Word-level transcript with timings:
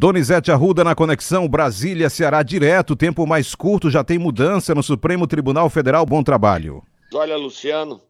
Donizete 0.00 0.50
Arruda 0.50 0.82
na 0.82 0.94
conexão 0.94 1.46
Brasília-Ceará 1.46 2.42
direto, 2.42 2.96
tempo 2.96 3.26
mais 3.26 3.54
curto, 3.54 3.90
já 3.90 4.02
tem 4.02 4.18
mudança 4.18 4.74
no 4.74 4.82
Supremo 4.82 5.26
Tribunal 5.26 5.68
Federal. 5.68 6.06
Bom 6.06 6.22
trabalho. 6.22 6.82
Olha, 7.12 7.36
Luciano, 7.36 8.00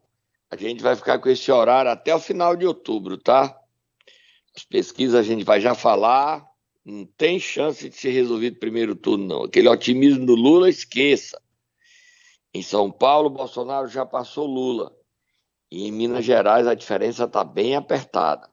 a 0.49 0.55
gente 0.55 0.85
vai 0.85 0.95
ficar 0.95 1.19
com 1.19 1.29
esse 1.29 1.51
horário 1.51 1.91
até 1.91 2.15
o 2.15 2.21
final 2.21 2.55
de 2.55 2.65
outubro, 2.65 3.19
tá? 3.19 3.59
As 4.57 4.63
pesquisas 4.63 5.17
a 5.17 5.23
gente 5.25 5.43
vai 5.43 5.61
já 5.61 5.75
falar, 5.75 6.47
não 6.85 7.05
tem 7.05 7.41
chance 7.41 7.89
de 7.89 7.97
ser 7.97 8.11
resolvido 8.11 8.61
primeiro 8.61 8.95
turno, 8.95 9.27
não. 9.27 9.43
Aquele 9.43 9.69
otimismo 9.69 10.25
do 10.25 10.37
Lula, 10.37 10.71
esqueça. 10.71 11.43
Em 12.55 12.63
São 12.63 12.89
Paulo, 12.89 13.29
Bolsonaro 13.29 13.89
já 13.89 14.07
passou 14.07 14.47
Lula. 14.47 14.93
E 15.69 15.89
em 15.89 15.91
Minas 15.91 16.25
Gerais 16.25 16.69
a 16.69 16.75
diferença 16.75 17.25
está 17.25 17.43
bem 17.43 17.75
apertada. 17.75 18.49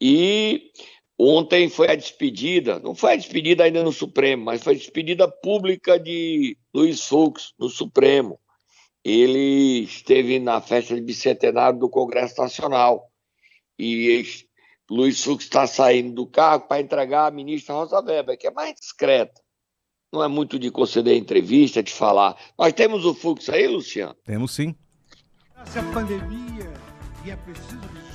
E 0.00 0.72
ontem 1.18 1.68
foi 1.68 1.90
a 1.90 1.94
despedida, 1.94 2.78
não 2.78 2.94
foi 2.94 3.12
a 3.12 3.16
despedida 3.16 3.64
ainda 3.64 3.82
no 3.82 3.92
Supremo, 3.92 4.44
mas 4.44 4.62
foi 4.62 4.74
a 4.74 4.78
despedida 4.78 5.28
pública 5.28 5.98
de 5.98 6.56
Luiz 6.74 7.06
Fux 7.06 7.52
no 7.58 7.68
Supremo. 7.68 8.38
Ele 9.04 9.80
esteve 9.80 10.38
na 10.38 10.60
festa 10.60 10.94
de 10.94 11.00
bicentenário 11.00 11.78
do 11.78 11.88
Congresso 11.88 12.40
Nacional. 12.40 13.10
E 13.78 14.24
Luiz 14.88 15.24
Fux 15.24 15.44
está 15.44 15.66
saindo 15.66 16.14
do 16.14 16.26
carro 16.26 16.62
para 16.68 16.80
entregar 16.80 17.26
a 17.26 17.30
ministra 17.30 17.74
Rosa 17.74 18.00
Weber, 18.00 18.38
que 18.38 18.46
é 18.46 18.50
mais 18.50 18.74
discreta. 18.74 19.40
Não 20.12 20.22
é 20.22 20.28
muito 20.28 20.58
de 20.58 20.70
conceder 20.70 21.16
entrevista, 21.16 21.82
de 21.82 21.90
falar. 21.90 22.36
Nós 22.58 22.72
temos 22.74 23.04
o 23.04 23.14
Fux 23.14 23.48
aí, 23.48 23.66
Luciano? 23.66 24.14
Temos 24.24 24.54
sim. 24.54 24.74
Essa 25.56 25.82
pandemia, 25.84 26.72
e 27.24 27.30
é 27.30 27.36
preciso 27.36 28.11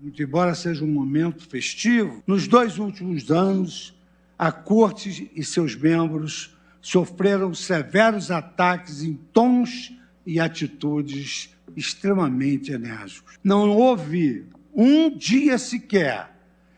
muito 0.00 0.22
embora 0.22 0.54
seja 0.54 0.84
um 0.84 0.92
momento 0.92 1.48
festivo, 1.48 2.22
nos 2.26 2.46
dois 2.46 2.78
últimos 2.78 3.30
anos, 3.30 3.94
a 4.38 4.52
Corte 4.52 5.30
e 5.34 5.44
seus 5.44 5.74
membros 5.74 6.56
sofreram 6.80 7.52
severos 7.52 8.30
ataques 8.30 9.02
em 9.02 9.14
tons 9.32 9.92
e 10.24 10.38
atitudes 10.38 11.50
extremamente 11.76 12.70
enérgicos. 12.70 13.36
Não 13.42 13.70
houve 13.70 14.46
um 14.72 15.10
dia 15.10 15.58
sequer 15.58 16.30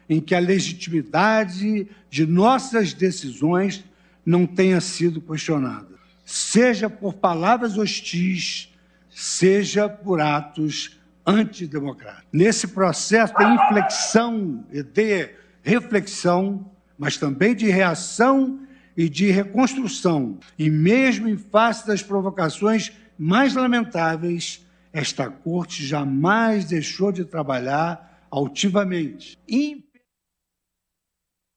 em 0.08 0.20
que 0.20 0.34
a 0.34 0.41
legitimidade 0.41 1.86
de 2.08 2.27
nossas 2.27 2.95
decisões 2.95 3.84
não 4.25 4.47
tenha 4.47 4.80
sido 4.80 5.20
questionada, 5.20 5.95
seja 6.25 6.89
por 6.89 7.14
palavras 7.14 7.77
hostis, 7.77 8.73
seja 9.11 9.89
por 9.89 10.20
atos 10.20 11.00
antidemocráticos. 11.31 12.28
Nesse 12.33 12.69
processo 12.69 13.34
de 13.36 13.45
inflexão 13.45 14.67
e 14.70 14.83
de 14.83 15.31
reflexão, 15.62 16.70
mas 16.98 17.17
também 17.17 17.55
de 17.55 17.70
reação 17.70 18.67
e 18.97 19.09
de 19.09 19.31
reconstrução, 19.31 20.39
e 20.58 20.69
mesmo 20.69 21.28
em 21.28 21.36
face 21.36 21.86
das 21.86 22.03
provocações 22.03 22.92
mais 23.19 23.55
lamentáveis, 23.55 24.67
esta 24.92 25.31
corte 25.31 25.84
jamais 25.84 26.64
deixou 26.64 27.12
de 27.12 27.25
trabalhar 27.25 28.27
altivamente. 28.31 29.39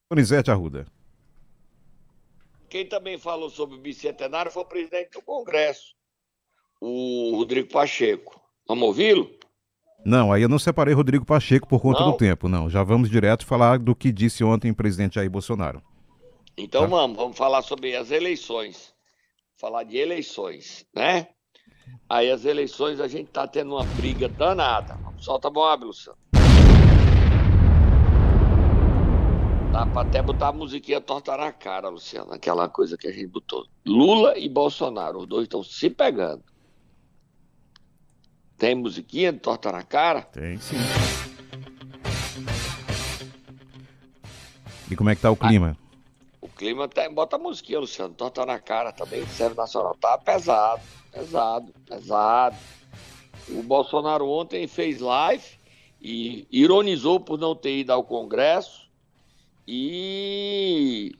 Donizete 0.09 0.51
Arruda. 0.51 0.85
Quem 2.69 2.87
também 2.87 3.17
falou 3.17 3.49
sobre 3.49 3.75
o 3.75 3.81
bicentenário 3.81 4.51
foi 4.51 4.63
o 4.63 4.67
presidente 4.67 5.11
do 5.11 5.21
Congresso, 5.21 5.95
o 6.81 7.35
Rodrigo 7.35 7.69
Pacheco. 7.69 8.41
Vamos 8.67 8.87
ouvi-lo? 8.87 9.29
Não, 10.05 10.31
aí 10.33 10.41
eu 10.41 10.49
não 10.49 10.59
separei 10.59 10.93
Rodrigo 10.93 11.25
Pacheco 11.25 11.67
por 11.67 11.81
conta 11.81 12.01
Não? 12.01 12.11
do 12.11 12.17
tempo, 12.17 12.49
não. 12.49 12.69
Já 12.69 12.83
vamos 12.83 13.09
direto 13.09 13.45
falar 13.45 13.79
do 13.79 13.95
que 13.95 14.11
disse 14.11 14.43
ontem 14.43 14.71
o 14.71 14.75
presidente 14.75 15.15
Jair 15.15 15.29
Bolsonaro. 15.29 15.81
Então 16.57 16.81
Tá. 16.81 16.87
vamos, 16.87 17.15
vamos 17.17 17.37
falar 17.37 17.61
sobre 17.61 17.95
as 17.95 18.11
eleições. 18.11 18.93
Falar 19.59 19.83
de 19.83 19.97
eleições, 19.97 20.85
né? 20.93 21.27
Aí 22.09 22.29
as 22.29 22.43
eleições 22.43 22.99
a 22.99 23.07
gente 23.07 23.29
tá 23.31 23.47
tendo 23.47 23.71
uma 23.75 23.85
briga 23.95 24.27
danada. 24.27 24.97
Solta 25.17 25.47
a 25.47 25.51
Boab, 25.51 25.85
Luciano. 25.85 26.17
Dá 29.71 29.85
pra 29.87 30.01
até 30.01 30.21
botar 30.21 30.49
a 30.49 30.53
musiquinha 30.53 31.01
torta 31.01 31.35
na 31.35 31.51
cara, 31.51 31.89
Luciano. 31.89 32.31
Aquela 32.33 32.69
coisa 32.69 32.95
que 32.97 33.07
a 33.07 33.11
gente 33.11 33.27
botou. 33.27 33.65
Lula 33.85 34.37
e 34.37 34.47
Bolsonaro, 34.47 35.19
os 35.19 35.25
dois 35.27 35.43
estão 35.43 35.63
se 35.63 35.89
pegando. 35.89 36.43
Tem 38.63 38.75
musiquinha 38.75 39.33
de 39.33 39.39
torta 39.39 39.73
na 39.73 39.83
cara? 39.83 40.21
Tem 40.21 40.57
sim. 40.57 40.77
E 44.89 44.95
como 44.95 45.09
é 45.09 45.15
que 45.17 45.21
tá 45.21 45.29
o 45.29 45.35
clima? 45.35 45.77
O 46.39 46.47
clima 46.47 46.87
tá. 46.87 47.09
Bota 47.09 47.35
a 47.35 47.39
musiquinha, 47.39 47.81
Luciano. 47.81 48.13
Torta 48.13 48.45
na 48.45 48.57
cara 48.59 48.93
também, 48.93 49.27
serve 49.27 49.57
nacional. 49.57 49.97
Tá 49.99 50.17
pesado, 50.17 50.81
pesado, 51.11 51.73
pesado. 51.85 52.55
O 53.49 53.61
Bolsonaro 53.63 54.29
ontem 54.29 54.65
fez 54.65 55.01
live 55.01 55.43
e 56.01 56.47
ironizou 56.49 57.19
por 57.19 57.37
não 57.37 57.53
ter 57.53 57.79
ido 57.79 57.91
ao 57.91 58.01
Congresso. 58.01 58.89
E 59.67 61.13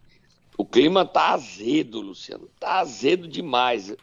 o 0.58 0.64
clima 0.64 1.06
tá 1.06 1.34
azedo, 1.34 2.00
Luciano. 2.00 2.48
Tá 2.58 2.80
azedo 2.80 3.28
demais. 3.28 3.94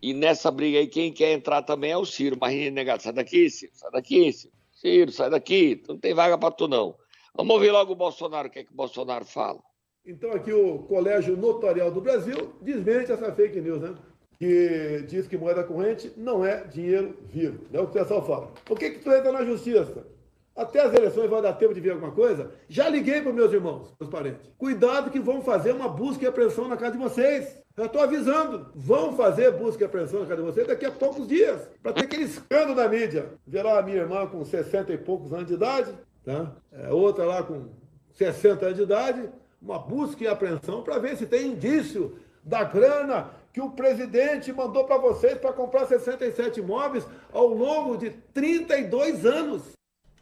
E 0.00 0.12
nessa 0.12 0.50
briga 0.50 0.78
aí, 0.78 0.86
quem 0.86 1.12
quer 1.12 1.32
entrar 1.32 1.62
também 1.62 1.90
é 1.90 1.96
o 1.96 2.04
Ciro. 2.04 2.36
Mas 2.40 2.72
negado, 2.72 3.02
sai 3.02 3.12
daqui, 3.12 3.48
Ciro, 3.50 3.72
sai 3.74 3.90
daqui, 3.90 4.32
Ciro. 4.32 4.52
Ciro, 4.72 5.12
sai 5.12 5.30
daqui. 5.30 5.82
Não 5.88 5.98
tem 5.98 6.14
vaga 6.14 6.36
pra 6.36 6.50
tu, 6.50 6.68
não. 6.68 6.94
Vamos 7.34 7.54
ouvir 7.54 7.70
logo 7.70 7.92
o 7.92 7.96
Bolsonaro, 7.96 8.48
o 8.48 8.50
que 8.50 8.60
é 8.60 8.64
que 8.64 8.72
o 8.72 8.76
Bolsonaro 8.76 9.24
fala. 9.24 9.60
Então 10.06 10.30
aqui 10.32 10.52
o 10.52 10.78
Colégio 10.80 11.36
Notarial 11.36 11.90
do 11.90 12.00
Brasil 12.00 12.54
desmente 12.62 13.10
essa 13.10 13.32
fake 13.32 13.60
news, 13.60 13.80
né? 13.80 13.94
Que 14.38 15.04
diz 15.08 15.26
que 15.26 15.36
moeda 15.36 15.64
corrente 15.64 16.12
não 16.16 16.44
é 16.44 16.64
dinheiro 16.64 17.18
vivo. 17.24 17.66
É 17.72 17.80
o 17.80 17.86
que 17.86 17.98
o 17.98 18.02
pessoal 18.02 18.24
fala. 18.24 18.52
Por 18.64 18.78
que, 18.78 18.90
que 18.90 18.98
tu 19.00 19.10
entra 19.10 19.32
na 19.32 19.44
justiça? 19.44 20.06
Até 20.54 20.80
as 20.80 20.94
eleições 20.94 21.28
vai 21.28 21.42
dar 21.42 21.54
tempo 21.54 21.74
de 21.74 21.80
ver 21.80 21.90
alguma 21.90 22.12
coisa? 22.12 22.54
Já 22.68 22.88
liguei 22.88 23.20
para 23.20 23.32
meus 23.32 23.52
irmãos, 23.52 23.94
meus 24.00 24.10
parentes. 24.10 24.48
Cuidado 24.56 25.10
que 25.10 25.18
vão 25.18 25.42
fazer 25.42 25.72
uma 25.72 25.88
busca 25.88 26.24
e 26.24 26.26
apreensão 26.26 26.68
na 26.68 26.76
casa 26.76 26.92
de 26.92 27.02
vocês. 27.02 27.58
Já 27.76 27.84
estou 27.84 28.00
avisando. 28.00 28.70
Vão 28.74 29.14
fazer 29.14 29.50
busca 29.52 29.84
e 29.84 29.86
apreensão 29.86 30.20
na 30.20 30.26
casa 30.26 30.40
de 30.40 30.50
vocês 30.50 30.66
daqui 30.66 30.86
a 30.86 30.90
poucos 30.90 31.28
dias. 31.28 31.68
Para 31.82 31.92
ter 31.92 32.04
aquele 32.04 32.24
escândalo 32.24 32.74
da 32.74 32.88
mídia. 32.88 33.30
Ver 33.46 33.62
lá 33.62 33.78
a 33.78 33.82
minha 33.82 33.98
irmã 33.98 34.26
com 34.26 34.42
60 34.44 34.92
e 34.92 34.98
poucos 34.98 35.32
anos 35.32 35.46
de 35.46 35.54
idade, 35.54 35.92
tá? 36.24 36.56
É, 36.72 36.90
outra 36.90 37.24
lá 37.24 37.42
com 37.42 37.68
60 38.12 38.64
anos 38.64 38.76
de 38.78 38.82
idade. 38.82 39.28
Uma 39.60 39.78
busca 39.78 40.24
e 40.24 40.26
apreensão 40.26 40.82
para 40.82 40.98
ver 40.98 41.16
se 41.16 41.26
tem 41.26 41.48
indício 41.48 42.18
da 42.42 42.64
grana 42.64 43.30
que 43.52 43.60
o 43.60 43.70
presidente 43.70 44.52
mandou 44.52 44.84
para 44.84 44.98
vocês 44.98 45.36
para 45.38 45.52
comprar 45.52 45.86
67 45.86 46.60
imóveis 46.60 47.06
ao 47.32 47.46
longo 47.46 47.96
de 47.96 48.10
32 48.32 49.26
anos. 49.26 49.72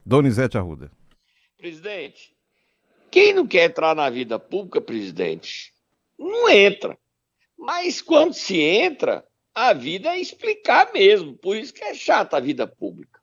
Donizete 0.04 0.56
Arruda. 0.56 0.90
Presidente, 1.58 2.34
quem 3.10 3.32
não 3.32 3.46
quer 3.46 3.64
entrar 3.64 3.94
na 3.94 4.08
vida 4.10 4.38
pública, 4.38 4.80
presidente, 4.80 5.72
não 6.18 6.48
entra. 6.48 6.96
Mas 7.64 8.02
quando 8.02 8.32
se 8.34 8.60
entra, 8.60 9.24
a 9.54 9.72
vida 9.72 10.10
é 10.10 10.20
explicar 10.20 10.92
mesmo. 10.92 11.34
Por 11.34 11.56
isso 11.56 11.72
que 11.72 11.82
é 11.82 11.94
chata 11.94 12.36
a 12.36 12.40
vida 12.40 12.66
pública. 12.66 13.20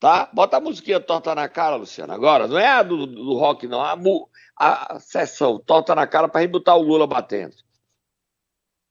Tá? 0.00 0.28
Bota 0.32 0.56
a 0.56 0.60
musiquinha 0.60 1.00
torta 1.00 1.34
na 1.34 1.48
cara, 1.48 1.76
Luciano, 1.76 2.12
agora. 2.12 2.46
Não 2.46 2.58
é 2.58 2.68
a 2.68 2.82
do, 2.82 3.06
do 3.06 3.34
rock, 3.34 3.66
não. 3.66 3.80
A, 3.82 3.96
mu- 3.96 4.28
a 4.56 4.98
sessão 5.00 5.58
torta 5.58 5.94
na 5.94 6.06
cara 6.06 6.28
pra 6.28 6.40
gente 6.40 6.50
botar 6.50 6.74
o 6.76 6.82
Lula 6.82 7.06
batendo. 7.06 7.54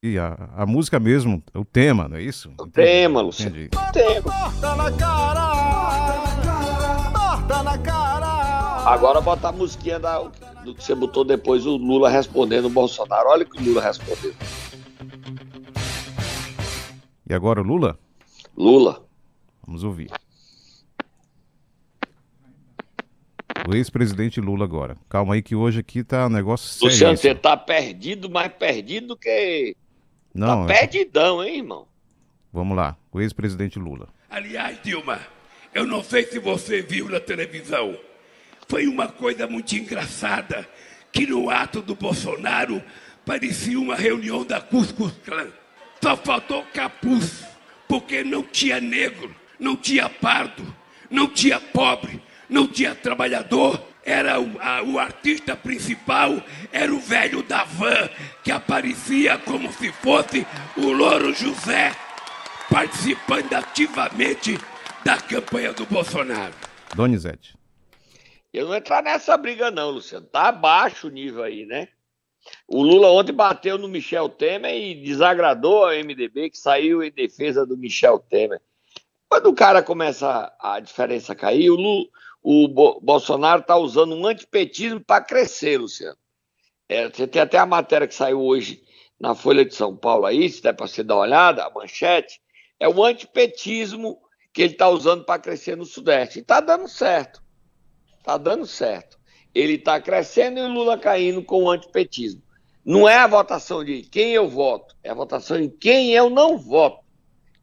E 0.03 0.17
a, 0.19 0.35
a 0.55 0.65
música 0.65 0.99
mesmo, 0.99 1.41
o 1.55 1.65
tema, 1.65 2.07
não 2.07 2.17
é 2.17 2.21
isso? 2.21 2.53
O 2.59 2.67
tema, 2.67 3.21
Luciano. 3.21 3.55
Entendi. 3.57 3.69
Tema. 3.93 4.31
Agora 8.85 9.19
bota 9.19 9.49
a 9.49 9.51
musiquinha 9.51 9.99
da, 9.99 10.19
do 10.63 10.73
que 10.75 10.83
você 10.83 10.93
botou 10.95 11.23
depois, 11.25 11.65
o 11.65 11.75
Lula 11.77 12.09
respondendo 12.09 12.65
o 12.65 12.69
Bolsonaro. 12.69 13.29
Olha 13.29 13.43
o 13.43 13.49
que 13.49 13.61
o 13.61 13.63
Lula 13.65 13.81
respondeu. 13.81 14.33
E 17.29 17.33
agora 17.33 17.61
o 17.61 17.63
Lula? 17.63 17.99
Lula. 18.55 19.05
Vamos 19.65 19.83
ouvir. 19.83 20.09
O 23.67 23.75
ex-presidente 23.75 24.39
Lula 24.39 24.63
agora. 24.63 24.95
Calma 25.09 25.33
aí 25.33 25.41
que 25.41 25.55
hoje 25.55 25.79
aqui 25.79 26.03
tá 26.03 26.27
um 26.27 26.29
negócio 26.29 26.67
sério. 26.67 26.87
Luciano, 26.87 27.17
você 27.17 27.35
tá 27.35 27.57
perdido, 27.57 28.29
mais 28.29 28.51
perdido 28.53 29.07
do 29.07 29.17
que. 29.17 29.75
Não, 30.33 30.65
tá 30.65 30.73
é- 30.73 30.77
perdidão, 30.79 31.43
hein, 31.43 31.57
irmão? 31.57 31.87
vamos 32.53 32.77
lá. 32.77 32.97
O 33.11 33.19
ex-presidente 33.19 33.77
Lula. 33.77 34.07
Aliás, 34.29 34.79
Dilma, 34.81 35.19
eu 35.73 35.85
não 35.85 36.03
sei 36.03 36.25
se 36.25 36.39
você 36.39 36.81
viu 36.81 37.09
na 37.09 37.19
televisão. 37.19 37.97
Foi 38.69 38.87
uma 38.87 39.07
coisa 39.09 39.47
muito 39.47 39.75
engraçada 39.75 40.67
que 41.11 41.25
no 41.27 41.49
ato 41.49 41.81
do 41.81 41.93
Bolsonaro 41.95 42.81
parecia 43.25 43.79
uma 43.79 43.95
reunião 43.95 44.43
da 44.45 44.59
Cuscus 44.61 45.11
Clã. 45.23 45.47
Só 46.01 46.15
faltou 46.15 46.63
capuz, 46.73 47.43
porque 47.87 48.23
não 48.23 48.43
tinha 48.43 48.79
negro, 48.79 49.35
não 49.59 49.75
tinha 49.75 50.09
pardo, 50.09 50.63
não 51.09 51.27
tinha 51.27 51.59
pobre, 51.59 52.21
não 52.49 52.67
tinha 52.67 52.93
trabalhador. 52.95 53.81
era 54.05 54.39
o, 54.39 54.57
a, 54.61 54.81
o 54.83 54.97
artista 54.97 55.53
principal, 55.53 56.41
era 56.71 56.93
o 56.93 56.99
velho 56.99 57.43
da 57.43 57.65
van, 57.65 58.09
que 58.41 58.51
aparecia 58.51 59.37
como 59.39 59.71
se 59.73 59.91
fosse 59.91 60.47
o 60.77 60.93
Louro 60.93 61.33
José, 61.33 61.93
participando 62.69 63.51
ativamente 63.53 64.57
da 65.03 65.17
campanha 65.17 65.73
do 65.73 65.85
Bolsonaro. 65.85 66.53
Donizete. 66.95 67.57
Eu 68.53 68.61
não 68.61 68.67
vou 68.69 68.77
entrar 68.77 69.03
nessa 69.03 69.35
briga, 69.35 69.69
não, 69.69 69.91
Luciano. 69.91 70.25
Tá 70.25 70.47
abaixo 70.47 71.07
o 71.07 71.11
nível 71.11 71.43
aí, 71.43 71.65
né? 71.65 71.89
O 72.67 72.83
Lula 72.83 73.09
ontem 73.11 73.33
bateu 73.33 73.77
no 73.77 73.87
Michel 73.87 74.29
Temer 74.29 74.75
e 74.75 74.95
desagradou 74.95 75.85
a 75.85 75.93
MDB, 75.93 76.49
que 76.49 76.57
saiu 76.57 77.03
em 77.03 77.11
defesa 77.11 77.65
do 77.65 77.77
Michel 77.77 78.19
Temer. 78.19 78.61
Quando 79.29 79.47
o 79.47 79.55
cara 79.55 79.83
começa 79.83 80.53
a 80.59 80.79
diferença 80.79 81.33
a 81.33 81.35
cair, 81.35 81.69
o, 81.69 81.75
Lula, 81.75 82.05
o 82.41 82.67
Bolsonaro 83.01 83.61
está 83.61 83.75
usando 83.75 84.15
um 84.15 84.25
antipetismo 84.25 84.99
para 84.99 85.23
crescer, 85.23 85.77
Luciano. 85.77 86.17
É, 86.87 87.09
você 87.09 87.27
tem 87.27 87.41
até 87.41 87.57
a 87.57 87.65
matéria 87.65 88.07
que 88.07 88.15
saiu 88.15 88.41
hoje 88.41 88.81
na 89.19 89.35
Folha 89.35 89.65
de 89.65 89.75
São 89.75 89.95
Paulo 89.95 90.25
aí, 90.25 90.49
se 90.49 90.61
der 90.61 90.73
para 90.73 90.87
você 90.87 91.03
dar 91.03 91.15
uma 91.15 91.23
olhada, 91.23 91.65
a 91.65 91.69
manchete, 91.69 92.39
é 92.79 92.87
o 92.87 93.03
antipetismo 93.03 94.21
que 94.53 94.61
ele 94.61 94.73
está 94.73 94.87
usando 94.87 95.25
para 95.25 95.41
crescer 95.41 95.75
no 95.75 95.85
Sudeste. 95.85 96.39
E 96.39 96.41
está 96.41 96.59
dando 96.59 96.87
certo. 96.87 97.43
Está 98.19 98.37
dando 98.37 98.65
certo. 98.65 99.16
Ele 99.53 99.73
está 99.73 99.99
crescendo 99.99 100.59
e 100.59 100.63
o 100.63 100.67
Lula 100.67 100.97
caindo 100.97 101.43
com 101.43 101.63
o 101.63 101.69
antipetismo. 101.69 102.41
Não 102.85 103.07
é 103.07 103.15
a 103.15 103.27
votação 103.27 103.83
de 103.83 104.01
quem 104.03 104.31
eu 104.31 104.47
voto, 104.47 104.95
é 105.03 105.09
a 105.09 105.13
votação 105.13 105.59
em 105.59 105.69
quem 105.69 106.13
eu 106.13 106.29
não 106.29 106.57
voto. 106.57 106.99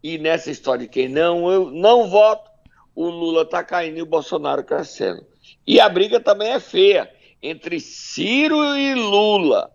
E 0.02 0.18
nessa 0.18 0.50
história 0.50 0.82
de 0.82 0.88
quem 0.88 1.08
não 1.08 1.50
eu 1.50 1.70
não 1.70 2.10
voto, 2.10 2.50
o 2.94 3.08
Lula 3.08 3.42
está 3.42 3.64
caindo 3.64 3.98
e 3.98 4.02
o 4.02 4.06
Bolsonaro 4.06 4.62
crescendo. 4.62 5.24
E 5.66 5.80
a 5.80 5.88
briga 5.88 6.20
também 6.20 6.50
é 6.50 6.60
feia 6.60 7.10
entre 7.42 7.80
Ciro 7.80 8.76
e 8.76 8.94
Lula. 8.94 9.70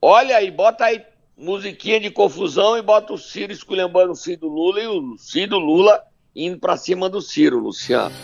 Olha 0.00 0.36
aí, 0.36 0.50
bota 0.50 0.84
aí 0.84 1.04
musiquinha 1.36 1.98
de 1.98 2.10
confusão 2.10 2.78
e 2.78 2.82
bota 2.82 3.12
o 3.12 3.18
Ciro 3.18 3.52
esculhambando 3.52 4.12
o 4.12 4.16
Ciro 4.16 4.46
Lula 4.46 4.80
e 4.80 4.86
o 4.86 5.16
Ciro 5.18 5.58
Lula 5.58 6.02
indo 6.34 6.58
para 6.58 6.76
cima 6.76 7.08
do 7.08 7.20
Ciro, 7.20 7.58
Luciano. 7.58 8.14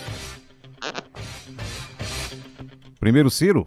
Primeiro 3.00 3.31
Ciro? 3.31 3.67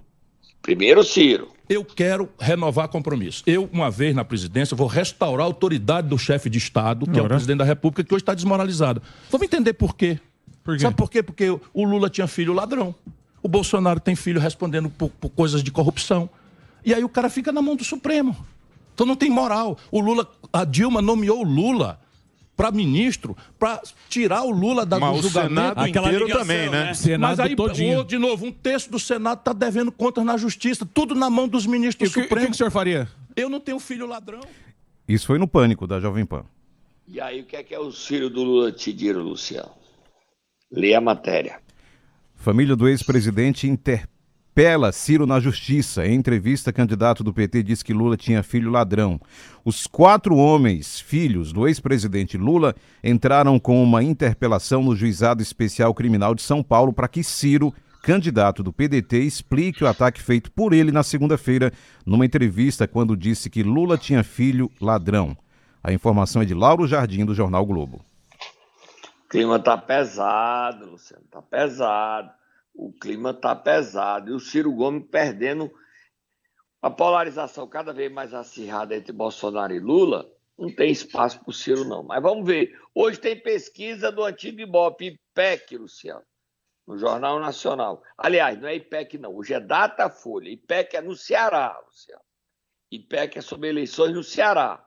Primeiro 0.62 1.04
Ciro. 1.04 1.50
Eu 1.68 1.84
quero 1.84 2.30
renovar 2.40 2.88
compromisso. 2.88 3.42
Eu, 3.48 3.68
uma 3.74 3.90
vez 3.90 4.16
na 4.16 4.24
presidência, 4.24 4.78
vou 4.78 4.86
restaurar 4.86 5.46
a 5.46 5.50
autoridade 5.50 6.08
do 6.08 6.18
chefe 6.18 6.50
de 6.50 6.60
Estado, 6.60 7.06
que 7.06 7.12
Ora. 7.14 7.22
é 7.22 7.24
o 7.24 7.28
presidente 7.28 7.58
da 7.58 7.64
República, 7.66 8.04
que 8.04 8.14
hoje 8.14 8.22
está 8.22 8.34
desmoralizado. 8.36 9.02
Vamos 9.32 9.46
entender 9.46 9.74
por 9.74 9.96
quê. 9.96 10.20
por 10.64 10.76
quê. 10.76 10.84
Sabe 10.84 10.96
por 10.96 11.10
quê? 11.10 11.24
Porque 11.24 11.50
o 11.50 11.84
Lula 11.84 12.10
tinha 12.10 12.28
filho 12.28 12.54
ladrão. 12.54 12.94
O 13.42 13.48
Bolsonaro 13.48 14.00
tem 14.00 14.16
filho 14.16 14.40
respondendo 14.40 14.90
por, 14.90 15.10
por 15.10 15.30
coisas 15.30 15.64
de 15.64 15.72
corrupção. 15.72 16.30
E 16.86 16.94
aí 16.94 17.04
o 17.04 17.10
cara 17.10 17.30
fica 17.30 17.52
na 17.52 17.62
mão 17.62 17.76
do 17.76 17.84
Supremo. 17.84 18.36
Então 18.94 19.06
não 19.06 19.16
tem 19.16 19.30
moral. 19.30 19.78
O 19.92 20.00
Lula, 20.00 20.30
a 20.52 20.64
Dilma 20.64 21.02
nomeou 21.02 21.40
o 21.40 21.44
Lula 21.44 22.00
para 22.56 22.72
ministro 22.72 23.36
para 23.58 23.82
tirar 24.10 24.44
o 24.44 24.52
Lula 24.52 24.86
da, 24.86 25.00
Mas 25.00 25.22
do 25.22 25.28
julgamento. 25.28 25.80
O 25.80 25.86
Senado 25.86 25.88
inteiro 25.88 26.28
também, 26.28 26.70
né? 26.70 26.86
né? 26.86 26.94
Senado 26.94 27.30
Mas 27.30 27.40
aí, 27.40 27.56
todinho. 27.56 28.04
de 28.04 28.18
novo, 28.18 28.46
um 28.46 28.52
terço 28.52 28.92
do 28.92 29.00
Senado 29.00 29.40
está 29.40 29.54
devendo 29.54 29.92
contas 29.92 30.24
na 30.24 30.38
justiça, 30.38 30.86
tudo 30.86 31.16
na 31.16 31.30
mão 31.30 31.48
dos 31.48 31.66
ministros 31.66 32.10
do 32.10 32.14
Supremo. 32.14 32.36
O 32.36 32.40
que, 32.40 32.48
que 32.48 32.52
o 32.54 32.58
senhor 32.58 32.72
faria? 32.72 33.08
Eu 33.36 33.50
não 33.50 33.60
tenho 33.60 33.80
filho 33.80 34.06
ladrão. 34.06 34.42
Isso 35.08 35.28
foi 35.28 35.38
no 35.38 35.48
pânico 35.48 35.86
da 35.86 36.00
Jovem 36.00 36.26
Pan. 36.26 36.46
E 37.08 37.20
aí, 37.20 37.42
o 37.42 37.46
que 37.46 37.56
é 37.56 37.64
que 37.64 37.76
é 37.76 37.80
o 37.80 37.92
filho 37.92 38.30
do 38.30 38.44
Lula 38.44 38.72
te 38.72 38.94
diram, 38.94 39.22
Luciano? 39.22 39.72
Lê 40.72 40.96
a 40.96 41.02
matéria. 41.02 41.60
Família 42.36 42.76
do 42.76 42.88
ex-presidente 42.88 43.68
inter 43.68 44.08
Pela 44.54 44.92
Ciro 44.92 45.26
na 45.26 45.40
justiça. 45.40 46.06
Em 46.06 46.14
entrevista, 46.14 46.72
candidato 46.72 47.24
do 47.24 47.34
PT 47.34 47.64
disse 47.64 47.84
que 47.84 47.92
Lula 47.92 48.16
tinha 48.16 48.44
filho 48.44 48.70
ladrão. 48.70 49.20
Os 49.66 49.88
quatro 49.88 50.36
homens, 50.36 51.00
filhos 51.00 51.52
do 51.52 51.68
ex-presidente 51.68 52.38
Lula, 52.38 52.76
entraram 53.04 53.60
com 53.60 53.82
uma 53.82 54.04
interpelação 54.04 54.84
no 54.84 54.96
Juizado 54.96 55.42
Especial 55.42 55.92
Criminal 55.96 56.36
de 56.36 56.44
São 56.44 56.62
Paulo 56.62 56.94
para 56.94 57.08
que 57.08 57.24
Ciro, 57.24 57.74
candidato 58.04 58.62
do 58.62 58.72
PDT, 58.72 59.22
explique 59.22 59.84
o 59.84 59.88
ataque 59.88 60.22
feito 60.22 60.52
por 60.52 60.72
ele 60.72 60.92
na 60.92 61.02
segunda-feira, 61.02 61.72
numa 62.06 62.26
entrevista, 62.26 62.88
quando 62.88 63.18
disse 63.18 63.50
que 63.50 63.64
Lula 63.64 63.98
tinha 63.98 64.24
filho 64.24 64.70
ladrão. 64.80 65.36
A 65.84 65.92
informação 65.92 66.44
é 66.44 66.46
de 66.46 66.54
Lauro 66.54 66.86
Jardim, 66.86 67.26
do 67.26 67.34
Jornal 67.34 67.66
Globo. 67.66 68.06
O 69.26 69.30
clima 69.30 69.58
tá 69.58 69.76
pesado, 69.76 70.92
Luciano, 70.92 71.24
tá 71.32 71.42
pesado 71.42 72.30
o 72.74 72.92
clima 72.92 73.32
está 73.32 73.56
pesado 73.56 74.32
e 74.32 74.34
o 74.34 74.40
Ciro 74.40 74.72
Gomes 74.74 75.08
perdendo 75.10 75.72
a 76.82 76.90
polarização 76.90 77.68
cada 77.68 77.94
vez 77.94 78.12
mais 78.12 78.34
acirrada 78.34 78.96
entre 78.96 79.14
Bolsonaro 79.14 79.74
e 79.74 79.80
Lula. 79.80 80.30
Não 80.58 80.74
tem 80.74 80.92
espaço 80.92 81.40
para 81.40 81.50
o 81.50 81.54
Ciro, 81.54 81.86
não. 81.86 82.04
Mas 82.04 82.22
vamos 82.22 82.46
ver. 82.46 82.78
Hoje 82.94 83.20
tem 83.20 83.40
pesquisa 83.40 84.12
do 84.12 84.24
antigo 84.24 84.60
Ibope, 84.60 85.06
IPEC, 85.06 85.78
Luciano, 85.78 86.26
no 86.86 86.98
Jornal 86.98 87.40
Nacional. 87.40 88.04
Aliás, 88.18 88.60
não 88.60 88.68
é 88.68 88.76
IPEC, 88.76 89.18
não. 89.18 89.36
Hoje 89.36 89.54
é 89.54 89.60
Datafolha. 89.60 90.50
IPEC 90.50 90.98
é 90.98 91.02
no 91.02 91.16
Ceará, 91.16 91.80
Luciano. 91.86 92.22
IPEC 92.92 93.40
é 93.40 93.42
sobre 93.42 93.70
eleições 93.70 94.14
no 94.14 94.24
Ceará. 94.24 94.86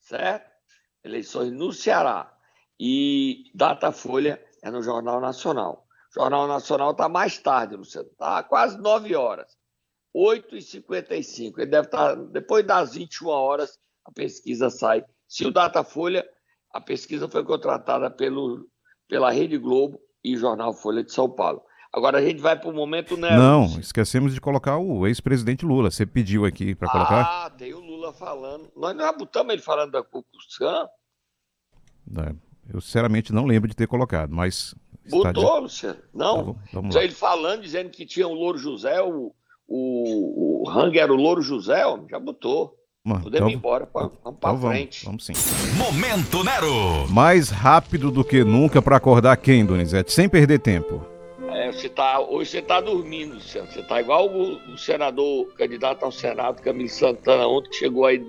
Certo? 0.00 0.50
Eleições 1.04 1.52
no 1.52 1.72
Ceará. 1.72 2.36
E 2.78 3.50
Datafolha 3.54 4.44
é 4.62 4.70
no 4.70 4.82
Jornal 4.82 5.20
Nacional. 5.20 5.86
Jornal 6.14 6.46
Nacional 6.46 6.90
está 6.90 7.08
mais 7.08 7.38
tarde, 7.38 7.76
Luciano. 7.76 8.08
Está 8.08 8.42
quase 8.42 8.78
9 8.78 9.14
horas. 9.14 9.56
8h55. 10.14 11.58
Ele 11.58 11.70
deve 11.70 11.86
estar. 11.86 12.16
Tá, 12.16 12.22
depois 12.22 12.66
das 12.66 12.94
21 12.94 13.28
horas, 13.28 13.78
a 14.04 14.12
pesquisa 14.12 14.70
sai. 14.70 15.04
Se 15.28 15.46
o 15.46 15.52
Datafolha, 15.52 16.26
a 16.72 16.80
pesquisa 16.80 17.28
foi 17.28 17.44
contratada 17.44 18.10
pelo, 18.10 18.68
pela 19.08 19.30
Rede 19.30 19.56
Globo 19.56 20.00
e 20.24 20.36
Jornal 20.36 20.72
Folha 20.72 21.04
de 21.04 21.12
São 21.12 21.30
Paulo. 21.30 21.62
Agora 21.92 22.18
a 22.18 22.22
gente 22.22 22.40
vai 22.40 22.56
para 22.56 22.68
o 22.68 22.72
momento 22.72 23.16
né? 23.16 23.36
Não, 23.36 23.64
esquecemos 23.80 24.32
de 24.32 24.40
colocar 24.40 24.78
o 24.78 25.06
ex-presidente 25.08 25.64
Lula. 25.64 25.90
Você 25.90 26.06
pediu 26.06 26.44
aqui 26.44 26.72
para 26.74 26.88
colocar? 26.88 27.22
Ah, 27.22 27.50
tem 27.50 27.74
o 27.74 27.80
Lula 27.80 28.12
falando. 28.12 28.70
Nós 28.76 28.96
já 28.96 29.12
botamos 29.12 29.52
ele 29.52 29.62
falando 29.62 29.90
da 29.90 30.02
Cucuzcan. 30.02 30.88
É, 32.16 32.34
eu 32.72 32.80
sinceramente 32.80 33.32
não 33.32 33.44
lembro 33.44 33.68
de 33.68 33.74
ter 33.74 33.88
colocado, 33.88 34.32
mas 34.32 34.72
Botou. 35.10 35.60
Luciano. 35.60 35.98
Não. 36.14 36.56
Tá 36.90 37.02
ele 37.02 37.12
falando, 37.12 37.62
dizendo 37.62 37.90
que 37.90 38.06
tinha 38.06 38.26
o 38.26 38.34
Louro 38.34 38.58
José, 38.58 39.00
o, 39.02 39.32
o, 39.66 40.62
o 40.64 40.70
Hang 40.70 40.98
era 40.98 41.12
o 41.12 41.16
Louro 41.16 41.42
José, 41.42 41.84
ó, 41.84 41.98
já 42.08 42.18
botou. 42.18 42.76
Mano, 43.02 43.22
Podemos 43.22 43.48
então, 43.48 43.50
ir 43.50 43.54
embora, 43.54 43.86
pra, 43.86 44.02
vamos 44.02 44.18
então 44.20 44.34
pra 44.34 44.56
frente. 44.56 45.06
Vamos, 45.06 45.26
vamos 45.26 45.42
sim. 45.42 45.76
Momento 45.76 46.44
Nero! 46.44 47.08
Mais 47.08 47.48
rápido 47.48 48.10
do 48.10 48.22
que 48.22 48.44
nunca 48.44 48.82
para 48.82 48.96
acordar 48.96 49.36
quem, 49.38 49.64
Donizete? 49.64 50.12
Sem 50.12 50.28
perder 50.28 50.58
tempo. 50.58 51.04
É, 51.48 51.72
você 51.72 51.88
tá, 51.88 52.20
hoje 52.20 52.50
você 52.50 52.62
tá 52.62 52.80
dormindo, 52.80 53.34
Luciano. 53.34 53.70
Você 53.70 53.82
tá 53.82 54.00
igual 54.00 54.28
o, 54.28 54.72
o 54.72 54.76
senador, 54.76 55.46
candidato 55.54 56.04
ao 56.04 56.12
Senado, 56.12 56.60
Camilo 56.60 56.88
Santana, 56.90 57.46
ontem 57.46 57.70
que 57.70 57.76
chegou 57.76 58.04
aí 58.04 58.24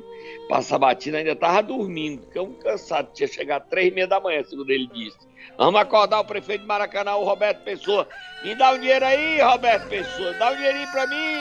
passar 0.47 0.79
batina, 0.79 1.17
ainda 1.17 1.35
tava 1.35 1.61
dormindo, 1.61 2.21
porque 2.21 2.37
é 2.37 2.41
um 2.41 2.53
cansado, 2.53 3.09
tinha 3.13 3.27
chegado 3.27 3.63
às 3.63 3.69
três 3.69 3.91
e 3.91 3.91
meia 3.91 4.07
da 4.07 4.19
manhã, 4.19 4.43
segundo 4.43 4.69
ele 4.69 4.87
disse. 4.87 5.17
Vamos 5.61 5.79
acordar 5.79 6.19
o 6.21 6.25
prefeito 6.25 6.61
de 6.61 6.67
Maracanã, 6.67 7.13
o 7.17 7.23
Roberto 7.23 7.61
Pessoa. 7.61 8.07
Me 8.43 8.55
dá 8.55 8.71
um 8.71 8.79
dinheiro 8.79 9.05
aí, 9.05 9.39
Roberto 9.41 9.87
Pessoa. 9.89 10.33
Dá 10.33 10.49
um 10.49 10.55
dinheirinho 10.55 10.91
pra 10.91 11.05
mim. 11.05 11.39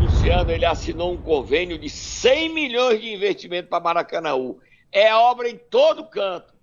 Luciano, 0.00 0.50
ele 0.50 0.64
assinou 0.64 1.12
um 1.12 1.20
convênio 1.20 1.78
de 1.78 1.90
100 1.90 2.48
milhões 2.48 2.98
de 2.98 3.12
investimento 3.12 3.68
para 3.68 3.84
Maracanã. 3.84 4.30
É 4.90 5.14
obra 5.14 5.46
em 5.46 5.58
todo 5.58 6.08
canto. 6.08 6.54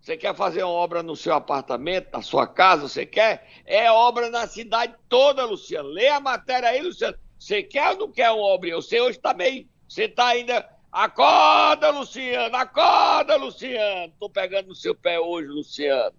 Você 0.00 0.16
quer 0.16 0.36
fazer 0.36 0.62
uma 0.62 0.72
obra 0.72 1.02
no 1.02 1.16
seu 1.16 1.34
apartamento, 1.34 2.10
na 2.12 2.22
sua 2.22 2.46
casa, 2.46 2.86
você 2.86 3.04
quer? 3.04 3.44
É 3.66 3.90
obra 3.90 4.30
na 4.30 4.46
cidade 4.46 4.94
toda, 5.08 5.44
Luciano. 5.44 5.88
Lê 5.88 6.06
a 6.06 6.20
matéria 6.20 6.68
aí, 6.68 6.80
Luciano. 6.80 7.18
Você 7.36 7.60
quer 7.60 7.90
ou 7.90 7.98
não 7.98 8.12
quer 8.12 8.30
uma 8.30 8.44
obra? 8.44 8.70
Eu 8.70 8.80
sei 8.80 9.00
hoje 9.00 9.16
está 9.16 9.34
meio 9.34 9.66
você 9.88 10.08
tá 10.08 10.28
ainda. 10.28 10.66
Acorda, 10.92 11.90
Luciano! 11.90 12.54
Acorda, 12.54 13.36
Luciano! 13.36 14.12
Tô 14.20 14.30
pegando 14.30 14.68
no 14.68 14.74
seu 14.76 14.94
pé 14.94 15.18
hoje, 15.18 15.48
Luciano. 15.48 16.12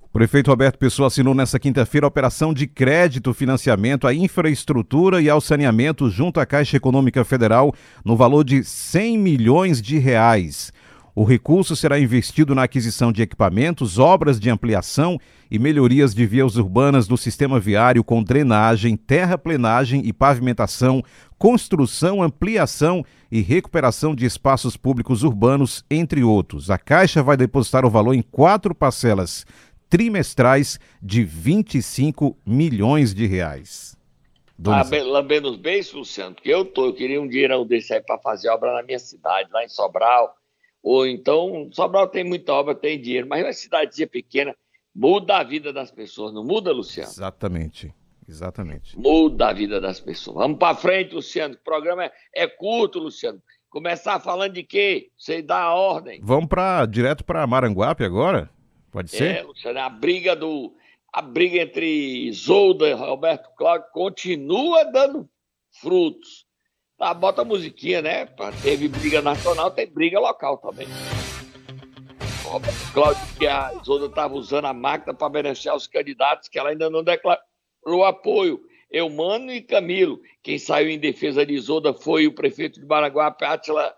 O 0.00 0.08
prefeito 0.08 0.48
Roberto 0.48 0.78
Pessoa 0.78 1.08
assinou 1.08 1.34
nesta 1.34 1.58
quinta-feira 1.58 2.06
a 2.06 2.08
operação 2.08 2.54
de 2.54 2.66
crédito 2.66 3.34
financiamento 3.34 4.06
à 4.06 4.14
infraestrutura 4.14 5.20
e 5.20 5.28
ao 5.28 5.40
saneamento 5.40 6.08
junto 6.08 6.38
à 6.38 6.46
Caixa 6.46 6.76
Econômica 6.76 7.24
Federal 7.24 7.74
no 8.04 8.16
valor 8.16 8.44
de 8.44 8.62
100 8.62 9.18
milhões 9.18 9.82
de 9.82 9.98
reais. 9.98 10.72
O 11.18 11.24
recurso 11.24 11.74
será 11.74 11.98
investido 11.98 12.54
na 12.54 12.64
aquisição 12.64 13.10
de 13.10 13.22
equipamentos, 13.22 13.98
obras 13.98 14.38
de 14.38 14.50
ampliação 14.50 15.18
e 15.50 15.58
melhorias 15.58 16.14
de 16.14 16.26
vias 16.26 16.56
urbanas 16.56 17.08
do 17.08 17.16
sistema 17.16 17.58
viário 17.58 18.04
com 18.04 18.22
drenagem, 18.22 18.98
terraplenagem 18.98 20.02
e 20.04 20.12
pavimentação, 20.12 21.02
construção, 21.38 22.22
ampliação 22.22 23.02
e 23.32 23.40
recuperação 23.40 24.14
de 24.14 24.26
espaços 24.26 24.76
públicos 24.76 25.22
urbanos, 25.22 25.82
entre 25.90 26.22
outros. 26.22 26.70
A 26.70 26.76
Caixa 26.76 27.22
vai 27.22 27.38
depositar 27.38 27.86
o 27.86 27.90
valor 27.90 28.12
em 28.12 28.20
quatro 28.20 28.74
parcelas 28.74 29.46
trimestrais 29.88 30.78
de 31.00 31.24
25 31.24 32.36
milhões 32.44 33.14
de 33.14 33.24
reais. 33.24 33.96
Ah, 34.66 34.82
lambendo 35.02 35.50
os 35.50 35.56
beijos, 35.56 35.94
Luciano, 35.94 36.34
porque 36.34 36.50
eu 36.50 36.66
tô, 36.66 36.84
eu 36.88 36.92
queria 36.92 37.22
um 37.22 37.26
dinheirão 37.26 37.66
desse 37.66 37.94
aí 37.94 38.02
para 38.02 38.18
fazer 38.18 38.50
obra 38.50 38.74
na 38.74 38.82
minha 38.82 38.98
cidade, 38.98 39.48
lá 39.50 39.64
em 39.64 39.68
Sobral 39.68 40.36
ou 40.86 41.04
então, 41.04 41.68
Sobral 41.72 42.06
tem 42.06 42.22
muita 42.22 42.52
obra, 42.52 42.72
tem 42.72 43.00
dinheiro, 43.00 43.26
mas 43.26 43.42
uma 43.42 43.52
cidadezinha 43.52 44.06
pequena 44.06 44.54
muda 44.94 45.38
a 45.38 45.42
vida 45.42 45.72
das 45.72 45.90
pessoas, 45.90 46.32
não 46.32 46.44
muda, 46.44 46.70
Luciano? 46.70 47.10
Exatamente, 47.10 47.92
exatamente. 48.28 48.96
Muda 48.96 49.48
a 49.48 49.52
vida 49.52 49.80
das 49.80 49.98
pessoas. 49.98 50.36
Vamos 50.36 50.60
para 50.60 50.76
frente, 50.76 51.12
Luciano, 51.12 51.56
o 51.56 51.64
programa 51.64 52.04
é, 52.04 52.12
é, 52.32 52.46
curto, 52.46 53.00
Luciano. 53.00 53.42
Começar 53.68 54.20
falando 54.20 54.52
de 54.52 54.62
quê? 54.62 55.10
Você 55.18 55.42
dá 55.42 55.58
a 55.62 55.74
ordem. 55.74 56.20
Vamos 56.22 56.46
para 56.46 56.86
direto 56.86 57.24
para 57.24 57.44
Maranguape 57.48 58.04
agora? 58.04 58.48
Pode 58.92 59.10
ser? 59.10 59.38
É, 59.38 59.42
Luciano, 59.42 59.80
a 59.80 59.90
briga 59.90 60.36
do 60.36 60.72
a 61.12 61.20
briga 61.20 61.62
entre 61.62 62.28
Isolda 62.28 62.86
e 62.88 62.92
Roberto 62.92 63.50
Cláudio 63.56 63.88
continua 63.92 64.84
dando 64.84 65.28
frutos. 65.80 66.45
Tá, 66.98 67.12
bota 67.12 67.42
a 67.42 67.44
musiquinha, 67.44 68.00
né? 68.00 68.26
Teve 68.62 68.88
briga 68.88 69.20
nacional, 69.20 69.70
tem 69.70 69.86
briga 69.86 70.18
local 70.18 70.56
também. 70.56 70.88
Cláudio, 72.94 73.20
que 73.38 73.46
a 73.46 73.70
Isolda 73.82 74.06
estava 74.06 74.34
usando 74.34 74.64
a 74.64 74.72
máquina 74.72 75.12
para 75.12 75.28
beneficiar 75.28 75.76
os 75.76 75.86
candidatos, 75.86 76.48
que 76.48 76.58
ela 76.58 76.70
ainda 76.70 76.88
não 76.88 77.04
declarou 77.04 78.04
apoio. 78.06 78.60
Eumano 78.90 79.52
e 79.52 79.60
Camilo. 79.60 80.20
Quem 80.42 80.58
saiu 80.58 80.88
em 80.88 80.98
defesa 80.98 81.44
de 81.44 81.52
Isolda 81.52 81.92
foi 81.92 82.26
o 82.26 82.34
prefeito 82.34 82.80
de 82.80 82.86
Baraguá, 82.86 83.34
Átila 83.42 83.92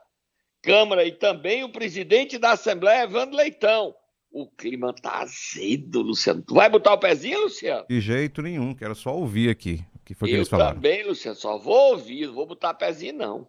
Câmara, 0.61 1.05
e 1.05 1.13
também 1.13 1.63
o 1.63 1.71
presidente 1.71 2.37
da 2.37 2.53
Assembleia, 2.53 3.05
Evandro 3.05 3.37
Leitão. 3.37 3.95
O 4.33 4.49
clima 4.51 4.93
tá 4.93 5.21
azedo, 5.21 6.03
Luciano. 6.03 6.43
Tu 6.43 6.55
vai 6.55 6.69
botar 6.69 6.95
o 6.95 6.99
pezinho, 6.99 7.43
Luciano? 7.43 7.87
De 7.89 8.01
jeito 8.01 8.43
nenhum, 8.43 8.75
quero 8.75 8.95
só 8.95 9.15
ouvir 9.15 9.51
aqui 9.51 9.85
que 10.09 10.15
foi 10.15 10.31
que 10.31 10.35
eu 10.35 10.39
eles 10.39 10.49
falaram? 10.49 10.77
também, 10.77 11.07
Luciano, 11.07 11.37
só 11.37 11.59
vou 11.59 11.93
ouvir, 11.93 12.27
não 12.27 12.33
vou 12.35 12.47
botar 12.47 12.73
pezinho, 12.73 13.13
não. 13.13 13.47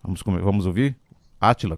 Vamos, 0.00 0.22
vamos 0.22 0.64
ouvir? 0.64 0.96
Átila, 1.40 1.76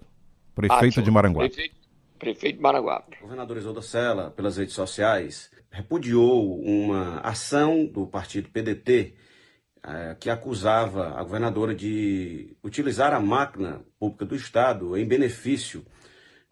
prefeito 0.55 0.85
Átila, 0.89 1.05
de 1.05 1.11
Maranguape. 1.11 1.49
Prefeito, 1.49 1.77
prefeito 2.19 2.57
de 2.57 2.63
Maranguape. 2.63 3.17
O 3.17 3.23
governador 3.23 3.57
Isolda 3.57 3.81
Sela, 3.81 4.31
pelas 4.31 4.59
redes 4.59 4.75
sociais, 4.75 5.51
repudiou 5.71 6.61
uma 6.61 7.21
ação 7.21 7.87
do 7.87 8.07
partido 8.07 8.51
PDT 8.51 9.15
é, 9.83 10.17
que 10.21 10.29
acusava 10.29 11.19
a 11.19 11.23
governadora 11.23 11.75
de 11.75 12.55
utilizar 12.63 13.15
a 13.15 13.21
máquina 13.21 13.81
pública 13.99 14.27
do 14.27 14.37
Estado 14.37 14.99
em 14.99 15.07
benefício 15.07 15.83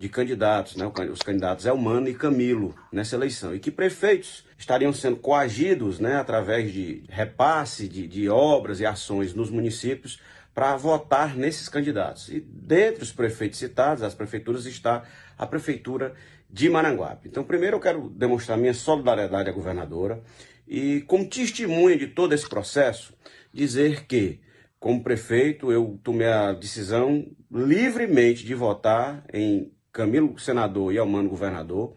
de 0.01 0.09
candidatos, 0.09 0.77
né? 0.77 0.91
os 1.13 1.21
candidatos 1.21 1.67
Elmano 1.67 2.09
e 2.09 2.15
Camilo 2.15 2.75
nessa 2.91 3.17
eleição, 3.17 3.55
e 3.55 3.61
que 3.61 3.71
prefeitos 3.71 4.47
estariam 4.57 4.95
sendo 4.95 5.17
coagidos 5.17 6.01
né, 6.01 6.17
através 6.17 6.73
de 6.73 7.05
repasse 7.07 7.87
de, 7.87 8.09
de 8.09 8.27
obras 8.27 8.81
e 8.81 8.87
ações 8.87 9.35
nos 9.35 9.51
municípios 9.51 10.19
para 10.55 10.75
votar 10.75 11.37
nesses 11.37 11.69
candidatos. 11.69 12.31
E 12.31 12.41
dentre 12.41 13.03
os 13.03 13.13
prefeitos 13.13 13.59
citados, 13.59 14.03
as 14.03 14.15
prefeituras, 14.15 14.65
está 14.65 15.05
a 15.37 15.47
prefeitura 15.47 16.15
de 16.49 16.71
Maranguape. 16.71 17.29
Então, 17.29 17.45
primeiro 17.45 17.77
eu 17.77 17.81
quero 17.81 18.09
demonstrar 18.09 18.57
minha 18.57 18.73
solidariedade 18.73 19.51
à 19.51 19.53
governadora 19.53 20.23
e, 20.67 21.03
como 21.03 21.29
testemunha 21.29 21.99
de 21.99 22.07
todo 22.07 22.33
esse 22.33 22.49
processo, 22.49 23.13
dizer 23.53 24.07
que, 24.07 24.41
como 24.79 25.03
prefeito, 25.03 25.71
eu 25.71 26.01
tomei 26.03 26.29
a 26.29 26.55
decisão 26.55 27.27
livremente 27.53 28.47
de 28.47 28.55
votar 28.55 29.27
em 29.31 29.71
Camilo 29.93 30.39
senador 30.39 30.93
e 30.93 30.99
Almano 30.99 31.29
governador, 31.29 31.95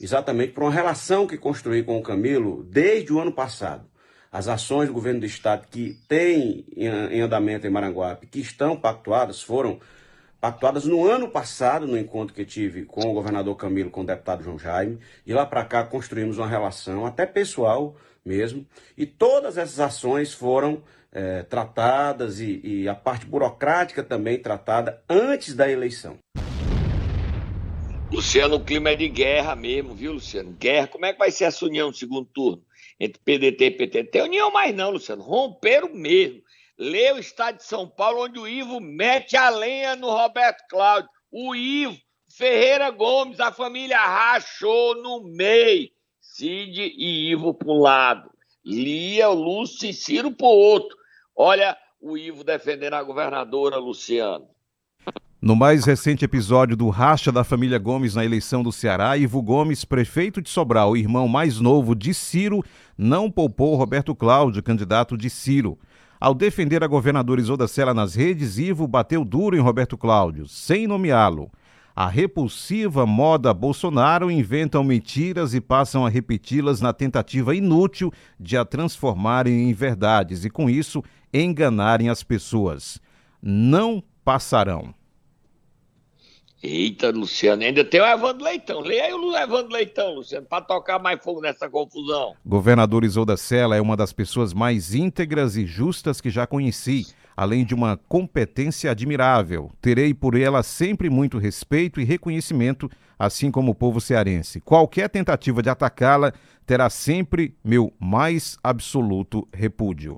exatamente 0.00 0.52
por 0.52 0.64
uma 0.64 0.72
relação 0.72 1.26
que 1.26 1.36
construí 1.36 1.82
com 1.82 1.98
o 1.98 2.02
Camilo 2.02 2.62
desde 2.64 3.12
o 3.12 3.20
ano 3.20 3.32
passado. 3.32 3.88
As 4.30 4.48
ações 4.48 4.88
do 4.88 4.94
governo 4.94 5.20
do 5.20 5.26
estado 5.26 5.66
que 5.68 5.98
tem 6.08 6.66
em 6.76 7.20
andamento 7.20 7.66
em 7.66 7.70
Maranguape, 7.70 8.26
que 8.26 8.40
estão 8.40 8.76
pactuadas, 8.76 9.42
foram 9.42 9.80
pactuadas 10.40 10.84
no 10.84 11.06
ano 11.06 11.28
passado, 11.28 11.86
no 11.86 11.96
encontro 11.96 12.34
que 12.34 12.44
tive 12.44 12.84
com 12.84 13.00
o 13.00 13.14
governador 13.14 13.56
Camilo, 13.56 13.90
com 13.90 14.02
o 14.02 14.06
deputado 14.06 14.44
João 14.44 14.58
Jaime. 14.58 14.98
E 15.26 15.32
lá 15.32 15.46
para 15.46 15.64
cá 15.64 15.84
construímos 15.84 16.38
uma 16.38 16.46
relação, 16.46 17.06
até 17.06 17.24
pessoal 17.24 17.96
mesmo. 18.24 18.66
E 18.96 19.06
todas 19.06 19.56
essas 19.56 19.80
ações 19.80 20.34
foram 20.34 20.82
é, 21.12 21.42
tratadas 21.42 22.40
e, 22.40 22.60
e 22.62 22.88
a 22.88 22.94
parte 22.94 23.24
burocrática 23.24 24.02
também 24.02 24.38
tratada 24.38 25.02
antes 25.08 25.54
da 25.54 25.70
eleição. 25.70 26.18
Luciano, 28.12 28.56
o 28.56 28.64
clima 28.64 28.90
é 28.90 28.94
de 28.94 29.08
guerra 29.08 29.56
mesmo, 29.56 29.94
viu, 29.94 30.12
Luciano? 30.12 30.52
Guerra. 30.52 30.86
Como 30.86 31.04
é 31.04 31.12
que 31.12 31.18
vai 31.18 31.30
ser 31.30 31.44
essa 31.44 31.64
união 31.64 31.88
no 31.88 31.94
segundo 31.94 32.24
turno? 32.26 32.64
Entre 33.00 33.20
PDT 33.20 33.64
e 33.64 33.70
PT? 33.72 34.04
Tem 34.04 34.22
união 34.22 34.50
mais 34.50 34.74
não, 34.74 34.90
Luciano. 34.90 35.22
Romperam 35.22 35.92
mesmo. 35.92 36.40
Lê 36.78 37.12
o 37.12 37.18
estado 37.18 37.56
de 37.56 37.64
São 37.64 37.88
Paulo, 37.88 38.24
onde 38.24 38.38
o 38.38 38.46
Ivo 38.46 38.80
mete 38.80 39.36
a 39.36 39.48
lenha 39.48 39.96
no 39.96 40.08
Roberto 40.08 40.62
Cláudio. 40.68 41.10
O 41.32 41.54
Ivo, 41.54 41.98
Ferreira 42.30 42.90
Gomes, 42.90 43.40
a 43.40 43.50
família 43.50 43.98
rachou 43.98 44.94
no 45.02 45.24
meio. 45.24 45.90
Cid 46.20 46.80
e 46.80 47.30
Ivo 47.32 47.54
para 47.54 47.68
um 47.68 47.80
lado. 47.80 48.30
Lia, 48.64 49.28
Lúcio 49.28 49.88
e 49.88 49.92
Ciro 49.92 50.30
para 50.30 50.46
o 50.46 50.50
outro. 50.50 50.96
Olha 51.34 51.76
o 52.00 52.16
Ivo 52.16 52.44
defendendo 52.44 52.94
a 52.94 53.02
governadora, 53.02 53.78
Luciano. 53.78 54.48
No 55.46 55.54
mais 55.54 55.84
recente 55.84 56.24
episódio 56.24 56.76
do 56.76 56.88
racha 56.88 57.30
da 57.30 57.44
família 57.44 57.78
Gomes 57.78 58.16
na 58.16 58.24
eleição 58.24 58.64
do 58.64 58.72
Ceará, 58.72 59.16
Ivo 59.16 59.40
Gomes, 59.40 59.84
prefeito 59.84 60.42
de 60.42 60.50
Sobral, 60.50 60.96
irmão 60.96 61.28
mais 61.28 61.60
novo 61.60 61.94
de 61.94 62.12
Ciro, 62.12 62.64
não 62.98 63.30
poupou 63.30 63.76
Roberto 63.76 64.12
Cláudio, 64.12 64.60
candidato 64.60 65.16
de 65.16 65.30
Ciro. 65.30 65.78
Ao 66.18 66.34
defender 66.34 66.82
a 66.82 66.88
governadora 66.88 67.40
Isolda 67.40 67.68
Sela 67.68 67.94
nas 67.94 68.16
redes, 68.16 68.58
Ivo 68.58 68.88
bateu 68.88 69.24
duro 69.24 69.56
em 69.56 69.60
Roberto 69.60 69.96
Cláudio, 69.96 70.48
sem 70.48 70.88
nomeá-lo. 70.88 71.48
A 71.94 72.08
repulsiva 72.08 73.06
moda 73.06 73.54
Bolsonaro 73.54 74.28
inventam 74.28 74.82
mentiras 74.82 75.54
e 75.54 75.60
passam 75.60 76.04
a 76.04 76.08
repeti-las 76.08 76.80
na 76.80 76.92
tentativa 76.92 77.54
inútil 77.54 78.12
de 78.36 78.56
a 78.56 78.64
transformarem 78.64 79.70
em 79.70 79.72
verdades 79.72 80.44
e, 80.44 80.50
com 80.50 80.68
isso, 80.68 81.04
enganarem 81.32 82.08
as 82.08 82.24
pessoas. 82.24 83.00
Não 83.40 84.02
passarão. 84.24 84.92
Eita, 86.62 87.10
Luciano, 87.10 87.62
ainda 87.62 87.84
tem 87.84 88.00
o 88.00 88.06
Evandro 88.06 88.42
Leitão. 88.42 88.80
Leia 88.80 89.04
aí 89.04 89.12
o 89.12 89.36
Evandro 89.36 89.72
Leitão, 89.72 90.14
Luciano, 90.14 90.46
para 90.46 90.64
tocar 90.64 90.98
mais 90.98 91.22
fogo 91.22 91.40
nessa 91.40 91.68
confusão. 91.68 92.34
Governador 92.44 93.04
Isolda 93.04 93.36
Sela 93.36 93.76
é 93.76 93.80
uma 93.80 93.96
das 93.96 94.12
pessoas 94.12 94.54
mais 94.54 94.94
íntegras 94.94 95.56
e 95.56 95.66
justas 95.66 96.18
que 96.18 96.30
já 96.30 96.46
conheci, 96.46 97.08
além 97.36 97.64
de 97.64 97.74
uma 97.74 97.98
competência 98.08 98.90
admirável. 98.90 99.70
Terei 99.82 100.14
por 100.14 100.34
ela 100.34 100.62
sempre 100.62 101.10
muito 101.10 101.36
respeito 101.36 102.00
e 102.00 102.04
reconhecimento, 102.04 102.90
assim 103.18 103.50
como 103.50 103.72
o 103.72 103.74
povo 103.74 104.00
cearense. 104.00 104.58
Qualquer 104.60 105.10
tentativa 105.10 105.62
de 105.62 105.68
atacá-la 105.68 106.32
terá 106.64 106.88
sempre 106.88 107.54
meu 107.62 107.92
mais 108.00 108.56
absoluto 108.64 109.46
repúdio. 109.52 110.16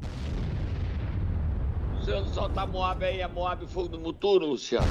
Luciano, 1.97 2.29
solta 2.29 2.61
a 2.61 2.67
Moab 2.67 3.05
aí, 3.05 3.21
a 3.21 3.29
Moab 3.29 3.67
Fogo 3.67 3.89
do 3.89 3.99
Muturo, 3.99 4.47
Luciano. 4.47 4.87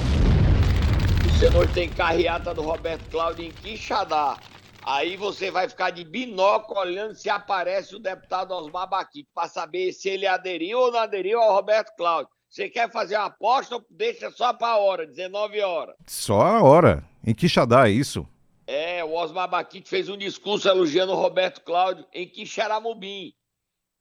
Senhor 1.36 1.68
tem 1.72 1.88
carreata 1.88 2.54
do 2.54 2.62
Roberto 2.62 3.08
Cláudio 3.10 3.44
em 3.44 3.50
Quixadá. 3.50 4.38
Aí 4.82 5.16
você 5.16 5.50
vai 5.50 5.68
ficar 5.68 5.90
de 5.90 6.04
binóculo 6.04 6.80
olhando 6.80 7.14
se 7.14 7.28
aparece 7.28 7.94
o 7.94 7.98
deputado 7.98 8.52
Osmar 8.52 8.88
Baquito 8.88 9.28
para 9.34 9.48
saber 9.48 9.92
se 9.92 10.08
ele 10.08 10.26
aderiu 10.26 10.78
ou 10.78 10.92
não 10.92 11.00
aderiu 11.00 11.40
ao 11.40 11.52
Roberto 11.52 11.94
Cláudio. 11.96 12.30
Você 12.48 12.68
quer 12.68 12.90
fazer 12.90 13.16
uma 13.16 13.26
aposta 13.26 13.76
ou 13.76 13.84
deixa 13.90 14.30
só 14.30 14.52
para 14.52 14.68
a 14.68 14.78
hora, 14.78 15.06
19 15.06 15.60
horas? 15.60 15.94
Só 16.06 16.40
a 16.40 16.62
hora. 16.62 17.04
Em 17.26 17.34
Quixadá, 17.34 17.88
é 17.88 17.90
isso? 17.90 18.26
É, 18.66 19.04
o 19.04 19.12
Osmar 19.12 19.48
Baquito 19.48 19.88
fez 19.88 20.08
um 20.08 20.16
discurso 20.16 20.68
elogiando 20.68 21.12
o 21.12 21.16
Roberto 21.16 21.60
Cláudio 21.62 22.06
em 22.12 22.26
Quixaramubim. 22.26 23.32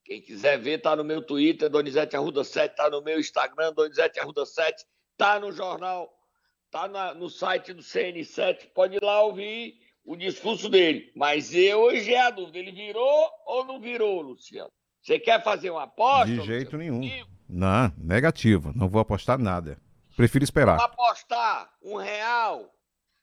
Quem 0.06 0.22
quiser 0.22 0.58
ver, 0.58 0.82
tá 0.82 0.96
no 0.96 1.04
meu 1.04 1.22
Twitter, 1.22 1.70
Donizete 1.70 2.16
Arruda 2.16 2.44
7, 2.44 2.76
tá 2.76 2.90
no 2.90 3.02
meu 3.02 3.20
Instagram, 3.20 3.74
Donizete 3.74 4.20
Arruda 4.20 4.46
7, 4.46 4.86
tá 5.18 5.38
no 5.40 5.52
jornal 5.52 6.17
tá 6.72 6.88
na, 6.88 7.14
no 7.14 7.30
site 7.30 7.74
do 7.74 7.82
CN7, 7.82 8.70
pode 8.74 8.96
ir 8.96 9.04
lá 9.04 9.22
ouvir 9.24 9.76
o 10.06 10.16
discurso 10.16 10.70
dele. 10.70 11.12
Mas 11.16 11.54
eu, 11.54 11.80
hoje 11.80 12.14
é 12.14 12.22
a 12.22 12.30
dúvida, 12.30 12.58
ele 12.58 12.72
virou 12.72 13.30
ou 13.46 13.66
não 13.66 13.80
virou, 13.80 14.22
Luciano? 14.22 14.72
Você 15.02 15.20
quer 15.20 15.44
fazer 15.44 15.70
uma 15.70 15.84
aposta? 15.84 16.34
De 16.34 16.42
jeito 16.42 16.78
nenhum. 16.78 17.02
Não, 17.48 17.92
negativo, 17.98 18.74
não 18.76 18.90
vou 18.90 19.02
apostar 19.02 19.38
nada. 19.38 19.78
Prefiro 20.16 20.44
esperar. 20.44 20.78
Vamos 20.78 20.94
apostar 20.94 21.70
um 21.82 21.96
real. 21.96 22.74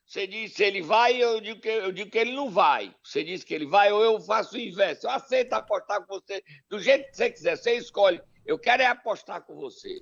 Você 0.07 0.27
disse 0.27 0.63
ele 0.63 0.83
vai, 0.83 1.17
eu 1.17 1.41
digo, 1.41 1.61
que, 1.61 1.69
eu 1.69 1.91
digo 1.91 2.11
que 2.11 2.19
ele 2.19 2.33
não 2.33 2.49
vai. 2.49 2.95
Você 3.03 3.25
disse 3.25 3.45
que 3.45 3.55
ele 3.55 3.67
vai, 3.67 3.91
ou 3.91 4.03
eu 4.03 4.21
faço 4.21 4.57
o 4.57 4.61
inverso. 4.61 5.07
Eu 5.07 5.11
aceito 5.11 5.53
apostar 5.55 6.01
com 6.03 6.15
você 6.15 6.43
do 6.69 6.79
jeito 6.79 7.11
que 7.11 7.17
você 7.17 7.31
quiser. 7.31 7.57
Você 7.57 7.77
escolhe. 7.77 8.21
Eu 8.47 8.59
quero 8.59 8.83
é 8.83 8.87
apostar 8.87 9.43
com 9.43 9.55
você. 9.57 10.01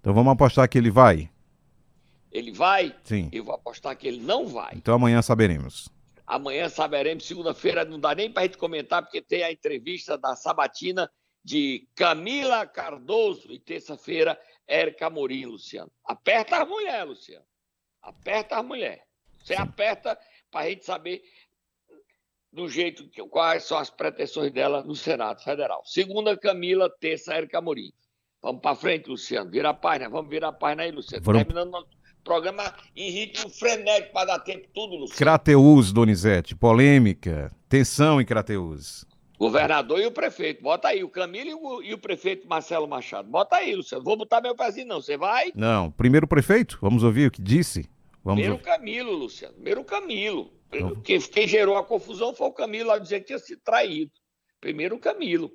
Então 0.00 0.12
vamos 0.12 0.32
apostar 0.32 0.68
que 0.68 0.78
ele 0.78 0.90
vai? 0.90 1.30
Ele 2.30 2.52
vai? 2.52 2.94
Sim. 3.04 3.28
Eu 3.32 3.44
vou 3.44 3.54
apostar 3.54 3.96
que 3.96 4.06
ele 4.06 4.20
não 4.20 4.46
vai. 4.46 4.72
Então 4.74 4.94
amanhã 4.94 5.22
saberemos. 5.22 5.88
Amanhã 6.26 6.68
saberemos. 6.68 7.24
Segunda-feira 7.24 7.84
não 7.84 7.98
dá 7.98 8.14
nem 8.14 8.30
para 8.30 8.42
a 8.42 8.46
gente 8.46 8.58
comentar, 8.58 9.02
porque 9.02 9.22
tem 9.22 9.42
a 9.42 9.52
entrevista 9.52 10.18
da 10.18 10.34
Sabatina 10.34 11.10
de 11.42 11.88
Camila 11.94 12.66
Cardoso. 12.66 13.52
E 13.52 13.58
terça-feira, 13.58 14.38
Érica 14.66 15.06
Amorim, 15.06 15.46
Luciano. 15.46 15.90
Aperta 16.04 16.62
as 16.62 16.68
mulheres, 16.68 17.08
Luciano. 17.08 17.46
Aperta 18.02 18.58
as 18.58 18.64
mulheres. 18.64 19.02
Você 19.38 19.54
Sim. 19.54 19.62
aperta 19.62 20.18
para 20.50 20.66
a 20.66 20.68
gente 20.68 20.84
saber 20.84 21.22
do 22.52 22.68
jeito 22.68 23.08
que 23.10 23.22
quais 23.28 23.64
são 23.64 23.78
as 23.78 23.90
pretensões 23.90 24.50
dela 24.50 24.82
no 24.82 24.94
Senado 24.94 25.42
Federal. 25.42 25.84
Segunda, 25.84 26.36
Camila, 26.36 26.90
terça, 26.98 27.34
Érica 27.34 27.58
Amorim. 27.58 27.92
Vamos 28.42 28.62
para 28.62 28.76
frente, 28.76 29.08
Luciano. 29.08 29.50
Vira 29.50 29.70
a 29.70 29.74
página, 29.74 30.08
vamos 30.08 30.30
virar 30.30 30.48
a 30.48 30.52
página 30.52 30.84
aí, 30.84 30.90
Luciano. 30.90 31.24
Foram... 31.24 31.40
Terminando 31.40 31.70
nosso 31.70 31.88
programa 32.26 32.74
em 32.96 33.08
ritmo 33.08 33.48
frenético 33.48 34.12
para 34.12 34.32
dar 34.32 34.40
tempo 34.40 34.66
tudo, 34.74 34.96
Luciano. 34.96 35.16
Crateus, 35.16 35.92
Donizete, 35.92 36.56
polêmica, 36.56 37.52
tensão 37.68 38.20
em 38.20 38.24
Crateus. 38.24 39.06
Governador 39.38 40.00
e 40.00 40.06
o 40.06 40.10
prefeito. 40.10 40.62
Bota 40.62 40.88
aí 40.88 41.04
o 41.04 41.08
Camilo 41.08 41.50
e 41.50 41.54
o, 41.54 41.82
e 41.82 41.94
o, 41.94 41.98
prefeito 41.98 42.48
Marcelo 42.48 42.88
Machado. 42.88 43.30
Bota 43.30 43.56
aí, 43.56 43.74
Luciano. 43.74 44.02
Vou 44.02 44.16
botar 44.16 44.40
meu 44.40 44.56
pezinho, 44.56 44.88
não. 44.88 45.00
Você 45.00 45.16
vai? 45.16 45.52
Não. 45.54 45.90
Primeiro 45.90 46.26
o 46.26 46.28
prefeito. 46.28 46.78
Vamos 46.80 47.04
ouvir 47.04 47.28
o 47.28 47.30
que 47.30 47.42
disse. 47.42 47.88
Vamos 48.24 48.40
Primeiro 48.40 48.54
o 48.54 48.58
Camilo, 48.58 49.12
Luciano. 49.12 49.54
Primeiro 49.54 49.82
o 49.82 49.84
Camilo. 49.84 50.50
Então... 50.72 50.96
Quem, 51.02 51.20
quem, 51.20 51.46
gerou 51.46 51.76
a 51.76 51.84
confusão 51.84 52.34
foi 52.34 52.48
o 52.48 52.52
Camilo 52.52 52.88
lá 52.88 52.98
dizer 52.98 53.20
que 53.20 53.26
tinha 53.26 53.38
sido 53.38 53.60
traído. 53.62 54.10
Primeiro 54.60 54.96
o 54.96 54.98
Camilo. 54.98 55.52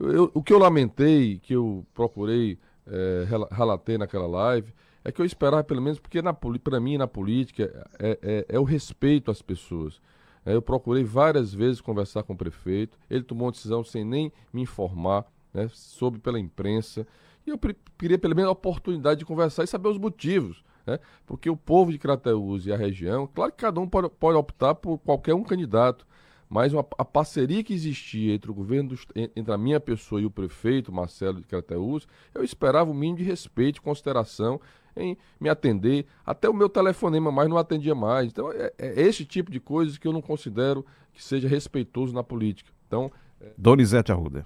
Eu, 0.00 0.30
o 0.34 0.42
que 0.42 0.52
eu 0.52 0.58
lamentei, 0.58 1.38
que 1.38 1.54
eu 1.54 1.86
procurei, 1.94 2.58
é, 2.86 3.26
relatei 3.54 3.96
naquela 3.96 4.26
live, 4.26 4.72
é 5.04 5.12
que 5.12 5.20
eu 5.20 5.26
esperava 5.26 5.62
pelo 5.62 5.82
menos, 5.82 5.98
porque 5.98 6.20
para 6.62 6.80
mim 6.80 6.96
na 6.96 7.06
política 7.06 7.86
é, 7.98 8.18
é, 8.22 8.46
é, 8.48 8.58
o 8.58 8.64
respeito 8.64 9.30
às 9.30 9.42
pessoas. 9.42 10.00
É, 10.46 10.54
eu 10.54 10.62
procurei 10.62 11.04
várias 11.04 11.52
vezes 11.52 11.80
conversar 11.80 12.22
com 12.22 12.32
o 12.32 12.36
prefeito, 12.36 12.98
ele 13.10 13.22
tomou 13.22 13.46
uma 13.46 13.52
decisão 13.52 13.84
sem 13.84 14.04
nem 14.04 14.32
me 14.52 14.62
informar, 14.62 15.24
né, 15.52 15.68
soube 15.72 16.18
pela 16.18 16.40
imprensa, 16.40 17.06
e 17.46 17.50
eu 17.50 17.60
queria 17.98 18.18
pelo 18.18 18.34
menos 18.34 18.48
a 18.48 18.52
oportunidade 18.52 19.20
de 19.20 19.26
conversar 19.26 19.64
e 19.64 19.66
saber 19.66 19.88
os 19.88 19.98
motivos. 19.98 20.64
Né? 20.86 20.98
Porque 21.26 21.48
o 21.48 21.56
povo 21.56 21.92
de 21.92 21.98
Crateús 21.98 22.66
e 22.66 22.72
a 22.72 22.76
região, 22.76 23.26
claro 23.26 23.52
que 23.52 23.58
cada 23.58 23.80
um 23.80 23.88
pode, 23.88 24.08
pode 24.08 24.36
optar 24.36 24.74
por 24.74 24.98
qualquer 24.98 25.34
um 25.34 25.42
candidato, 25.42 26.06
mas 26.48 26.72
uma, 26.72 26.86
a 26.98 27.04
parceria 27.04 27.64
que 27.64 27.72
existia 27.72 28.34
entre 28.34 28.50
o 28.50 28.54
governo, 28.54 28.90
do, 28.90 28.98
entre 29.34 29.52
a 29.52 29.58
minha 29.58 29.80
pessoa 29.80 30.20
e 30.20 30.26
o 30.26 30.30
prefeito, 30.30 30.92
Marcelo 30.92 31.40
de 31.40 31.46
Crateús, 31.46 32.06
eu 32.34 32.44
esperava 32.44 32.90
o 32.90 32.94
mínimo 32.94 33.18
de 33.18 33.24
respeito 33.24 33.78
e 33.78 33.80
consideração 33.80 34.60
em 34.96 35.16
me 35.40 35.48
atender. 35.48 36.06
Até 36.24 36.48
o 36.48 36.54
meu 36.54 36.68
telefonema 36.68 37.30
mais 37.30 37.48
não 37.48 37.56
atendia 37.56 37.94
mais. 37.94 38.28
Então, 38.28 38.50
é, 38.52 38.72
é 38.78 39.00
esse 39.02 39.24
tipo 39.24 39.50
de 39.50 39.60
coisas 39.60 39.98
que 39.98 40.06
eu 40.06 40.12
não 40.12 40.22
considero 40.22 40.84
que 41.12 41.22
seja 41.22 41.48
respeitoso 41.48 42.14
na 42.14 42.22
política. 42.22 42.70
Então. 42.86 43.10
É... 43.40 43.52
Donizete 43.56 44.12
Arruda. 44.12 44.44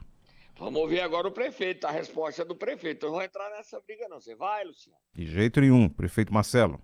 Vamos 0.59 0.81
ouvir 0.81 1.01
agora 1.01 1.29
o 1.29 1.31
prefeito, 1.31 1.87
a 1.87 1.91
resposta 1.91 2.45
do 2.45 2.55
prefeito. 2.55 3.07
Eu 3.07 3.11
não 3.11 3.17
vou 3.17 3.25
entrar 3.25 3.49
nessa 3.51 3.81
briga, 3.81 4.09
não. 4.09 4.21
Você 4.21 4.35
vai, 4.35 4.65
Luciano? 4.65 4.99
De 5.15 5.25
jeito 5.25 5.61
nenhum, 5.61 5.89
prefeito 5.89 6.35
Marcelo. 6.35 6.81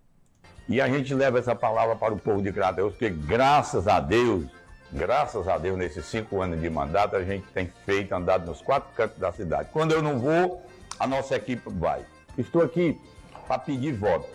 E 0.69 0.81
a 0.81 0.89
gente 0.89 1.13
leva 1.13 1.41
essa 1.41 1.55
palavra 1.55 1.97
para 1.97 2.15
o 2.15 2.19
povo 2.19 2.41
de 2.41 2.53
Crateus, 2.53 2.93
porque 2.93 3.11
graças 3.11 3.89
a 3.89 4.01
Deus, 4.01 4.47
graças 4.93 5.47
a 5.49 5.59
Deus, 5.59 5.77
nesses 5.77 6.07
cinco 6.07 6.41
anos 6.41 6.61
de 6.61 6.71
mandato, 6.71 7.17
a 7.17 7.25
gente 7.25 7.47
tem 7.49 7.67
feito, 7.85 8.15
andado 8.15 8.47
nos 8.47 8.63
quatro 8.63 8.95
cantos 8.95 9.19
da 9.19 9.33
cidade. 9.33 9.69
Quando 9.73 9.93
eu 9.93 10.01
não 10.01 10.21
vou, 10.21 10.63
a 10.99 11.07
nossa 11.07 11.35
equipe 11.35 11.69
vai. 11.69 12.07
Estou 12.39 12.63
aqui 12.63 12.99
para 13.47 13.59
pedir 13.59 13.93
voto. 13.93 14.29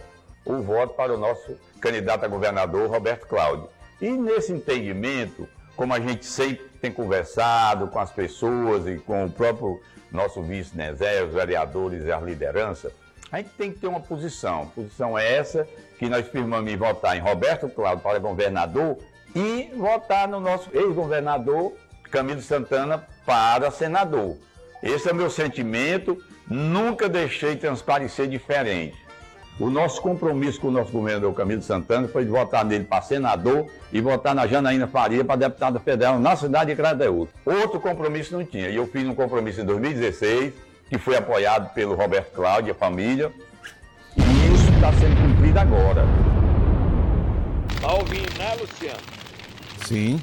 O 0.46 0.62
voto 0.62 0.94
para 0.94 1.14
o 1.14 1.18
nosso 1.18 1.58
candidato 1.80 2.24
a 2.24 2.28
governador, 2.28 2.90
Roberto 2.90 3.28
Cláudio. 3.28 3.70
E 4.02 4.10
nesse 4.10 4.52
entendimento, 4.52 5.48
como 5.76 5.94
a 5.94 6.00
gente 6.00 6.26
sempre 6.26 6.66
tem 6.82 6.92
conversado 6.92 7.88
com 7.88 8.00
as 8.00 8.12
pessoas 8.12 8.88
e 8.88 8.98
com 8.98 9.26
o 9.26 9.32
próprio 9.32 9.82
nosso 10.12 10.42
vice 10.42 10.76
Nezé, 10.76 11.24
os 11.24 11.34
vereadores 11.34 12.06
e 12.06 12.12
as 12.12 12.24
lideranças, 12.24 12.92
a 13.32 13.38
gente 13.38 13.52
tem 13.52 13.72
que 13.72 13.80
ter 13.80 13.88
uma 13.88 14.00
posição. 14.00 14.64
A 14.64 14.66
posição 14.66 15.18
é 15.18 15.36
essa 15.36 15.68
que 15.98 16.10
nós 16.10 16.28
firmamos 16.28 16.72
em 16.72 16.78
votar 16.78 17.16
em 17.16 17.20
Roberto 17.20 17.70
Cláudio 17.70 18.02
para 18.02 18.20
governador 18.20 18.98
e 19.36 19.70
votar 19.76 20.28
no 20.28 20.40
nosso 20.40 20.70
ex-governador 20.74 21.74
Camilo 22.10 22.42
Santana 22.42 23.08
para 23.26 23.70
senador. 23.70 24.36
Esse 24.82 25.10
é 25.10 25.12
o 25.12 25.16
meu 25.16 25.30
sentimento, 25.30 26.18
nunca 26.50 27.08
deixei 27.08 27.56
transparecer 27.56 28.28
diferente. 28.28 28.98
O 29.60 29.70
nosso 29.70 30.02
compromisso 30.02 30.62
com 30.62 30.70
o 30.70 30.72
nosso 30.72 30.90
governador 30.90 31.34
Camilo 31.34 31.62
Santana 31.62 32.08
foi 32.08 32.24
de 32.24 32.32
votar 32.32 32.64
nele 32.64 32.86
para 32.86 33.02
senador 33.02 33.70
e 33.92 34.00
votar 34.00 34.34
na 34.34 34.48
Janaína 34.48 34.88
Faria 34.88 35.24
para 35.26 35.36
deputada 35.36 35.80
federal 35.82 36.18
na 36.18 36.34
cidade 36.38 36.72
de 36.72 36.78
Crateús. 36.78 37.30
Outro 37.46 37.78
compromisso 37.80 38.38
não 38.38 38.46
tinha. 38.46 38.70
E 38.70 38.78
eu 38.78 38.88
fiz 38.88 39.06
um 39.06 39.14
compromisso 39.14 39.60
em 39.60 39.66
2016, 39.66 40.54
que 40.90 40.98
foi 40.98 41.18
apoiado 41.18 41.74
pelo 41.74 41.94
Roberto 41.94 42.32
Cláudio 42.34 42.70
e 42.70 42.72
a 42.72 42.76
família. 42.76 43.34
E 44.16 44.54
isso 44.56 44.72
está 44.74 44.94
sendo 44.94 45.22
cumprido 45.22 45.60
agora. 45.60 46.06
Está 47.76 47.94
ouvindo, 47.94 48.38
né, 48.38 48.56
Luciano? 48.56 49.00
Sim. 49.86 50.22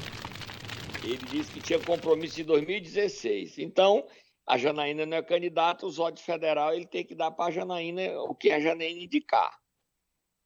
Ele 1.03 1.19
disse 1.29 1.51
que 1.51 1.61
tinha 1.61 1.77
compromisso 1.77 2.41
em 2.41 2.43
2016. 2.43 3.59
Então, 3.59 4.03
a 4.47 4.57
Janaína 4.57 5.05
não 5.05 5.17
é 5.17 5.21
candidata, 5.21 5.85
o 5.85 5.89
Zódio 5.91 6.23
Federal 6.23 6.73
ele 6.73 6.85
tem 6.85 7.03
que 7.03 7.13
dar 7.13 7.31
para 7.31 7.47
a 7.47 7.51
Janaína 7.51 8.21
o 8.21 8.33
que 8.33 8.49
a 8.49 8.61
Janaína 8.61 9.03
indicar. 9.03 9.59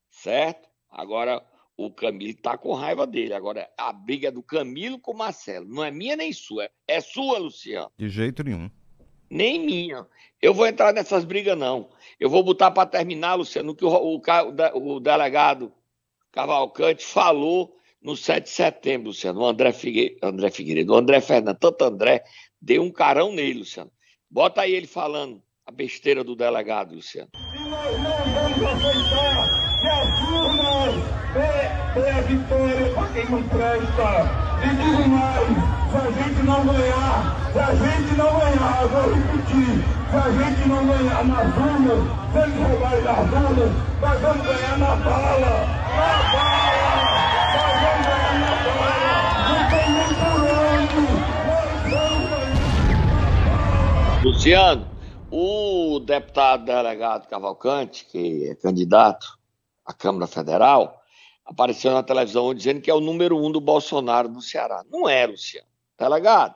Certo? 0.10 0.68
Agora, 0.90 1.46
o 1.78 1.92
Camilo 1.92 2.32
está 2.32 2.58
com 2.58 2.74
raiva 2.74 3.06
dele. 3.06 3.34
Agora, 3.34 3.70
a 3.78 3.94
briga 3.94 4.30
é 4.30 4.32
do 4.32 4.42
Camilo 4.42 5.00
com 5.00 5.12
o 5.12 5.18
Marcelo. 5.18 5.68
Não 5.68 5.84
é 5.84 5.92
minha 5.92 6.16
nem 6.16 6.34
sua. 6.34 6.70
É 6.88 7.00
sua, 7.00 7.38
Luciano. 7.38 7.92
De 7.96 8.10
jeito 8.10 8.44
nenhum. 8.44 8.70
Nem 9.30 9.64
minha. 9.64 10.06
Eu 10.42 10.54
vou 10.54 10.66
entrar 10.66 10.92
nessas 10.94 11.24
brigas, 11.24 11.58
não. 11.58 11.90
Eu 12.20 12.30
vou 12.30 12.44
botar 12.44 12.72
para 12.72 12.90
terminar, 12.90 13.36
Luciano, 13.36 13.72
o 13.72 13.76
que 13.76 13.86
o, 13.86 13.90
o, 13.90 14.96
o, 14.96 15.00
delegado 15.00 15.72
Cavalcante 16.32 17.06
falou 17.06 17.78
no 18.02 18.18
7 18.18 18.46
de 18.46 18.50
setembro, 18.50 19.08
Luciano. 19.10 19.42
O 19.42 19.46
André, 19.46 19.72
Figue, 19.72 20.18
André 20.22 20.50
Figueiredo, 20.50 20.92
o 20.92 20.98
André 20.98 21.22
Fernando, 21.22 21.58
tanto 21.58 21.86
André, 21.86 22.24
deu 22.62 22.84
um 22.84 22.92
carão 22.92 23.34
nele, 23.34 23.60
Luciano. 23.60 23.92
Bota 24.30 24.62
aí 24.62 24.74
ele 24.74 24.88
falando 24.88 25.42
a 25.66 25.72
besteira 25.72 26.24
do 26.24 26.36
delegado, 26.36 26.94
Luciano. 26.94 27.30
E 27.36 27.60
nós 27.70 28.00
não 28.00 28.18
vamos 28.34 28.86
aceitar 28.86 29.62
que 29.82 29.88
as 29.88 30.22
urnas 30.30 30.96
dê, 31.34 32.10
a 32.10 32.22
vitória 32.22 32.94
para 32.94 33.08
quem 33.14 33.30
não 33.30 33.44
presta. 33.50 34.52
E 34.64 34.70
digo 34.76 35.10
mais, 35.10 35.48
se 35.92 35.98
a 35.98 36.24
gente 36.24 36.44
não 36.44 36.66
ganhar, 36.66 37.52
se 37.52 37.60
a 37.60 37.76
gente 37.76 38.16
não 38.16 38.40
ganhar, 38.40 38.82
eu 38.82 38.90
vou 38.90 39.14
repetir, 39.14 39.84
se 40.10 40.16
a 40.16 40.32
gente 40.32 40.70
não 40.70 40.86
ganhar 40.86 41.26
nas 41.26 41.58
urnas, 41.58 42.32
se 42.32 42.38
eles 42.38 42.70
roubarem 42.70 43.04
nas 43.04 43.34
urnas, 43.34 43.72
nós 44.00 44.22
vamos 44.22 44.46
ganhar 44.46 44.78
na 44.78 44.96
bala. 44.96 45.66
Na 45.96 46.32
bala! 46.32 46.61
Luciano, 54.24 54.88
o 55.32 56.00
deputado 56.00 56.66
delegado 56.66 57.28
Cavalcante, 57.28 58.06
que 58.06 58.50
é 58.50 58.56
candidato 58.56 59.40
à 59.84 59.92
Câmara 59.92 60.28
Federal, 60.28 61.02
apareceu 61.44 61.92
na 61.92 62.04
televisão 62.04 62.54
dizendo 62.54 62.82
que 62.82 62.92
é 62.92 62.94
o 62.94 63.02
número 63.02 63.36
um 63.36 63.52
do 63.52 63.60
Bolsonaro 63.60 64.30
no 64.30 64.40
Ceará. 64.40 64.86
Não 64.92 65.10
é, 65.10 65.26
Luciano. 65.26 65.68
Delegado, 65.98 66.54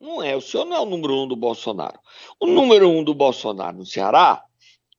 não 0.00 0.20
é. 0.20 0.34
O 0.34 0.40
senhor 0.40 0.64
não 0.64 0.76
é 0.76 0.80
o 0.80 0.86
número 0.86 1.14
um 1.14 1.28
do 1.28 1.36
Bolsonaro. 1.36 2.00
O 2.40 2.48
número 2.48 2.88
um 2.88 3.04
do 3.04 3.14
Bolsonaro 3.14 3.76
no 3.76 3.86
Ceará, 3.86 4.44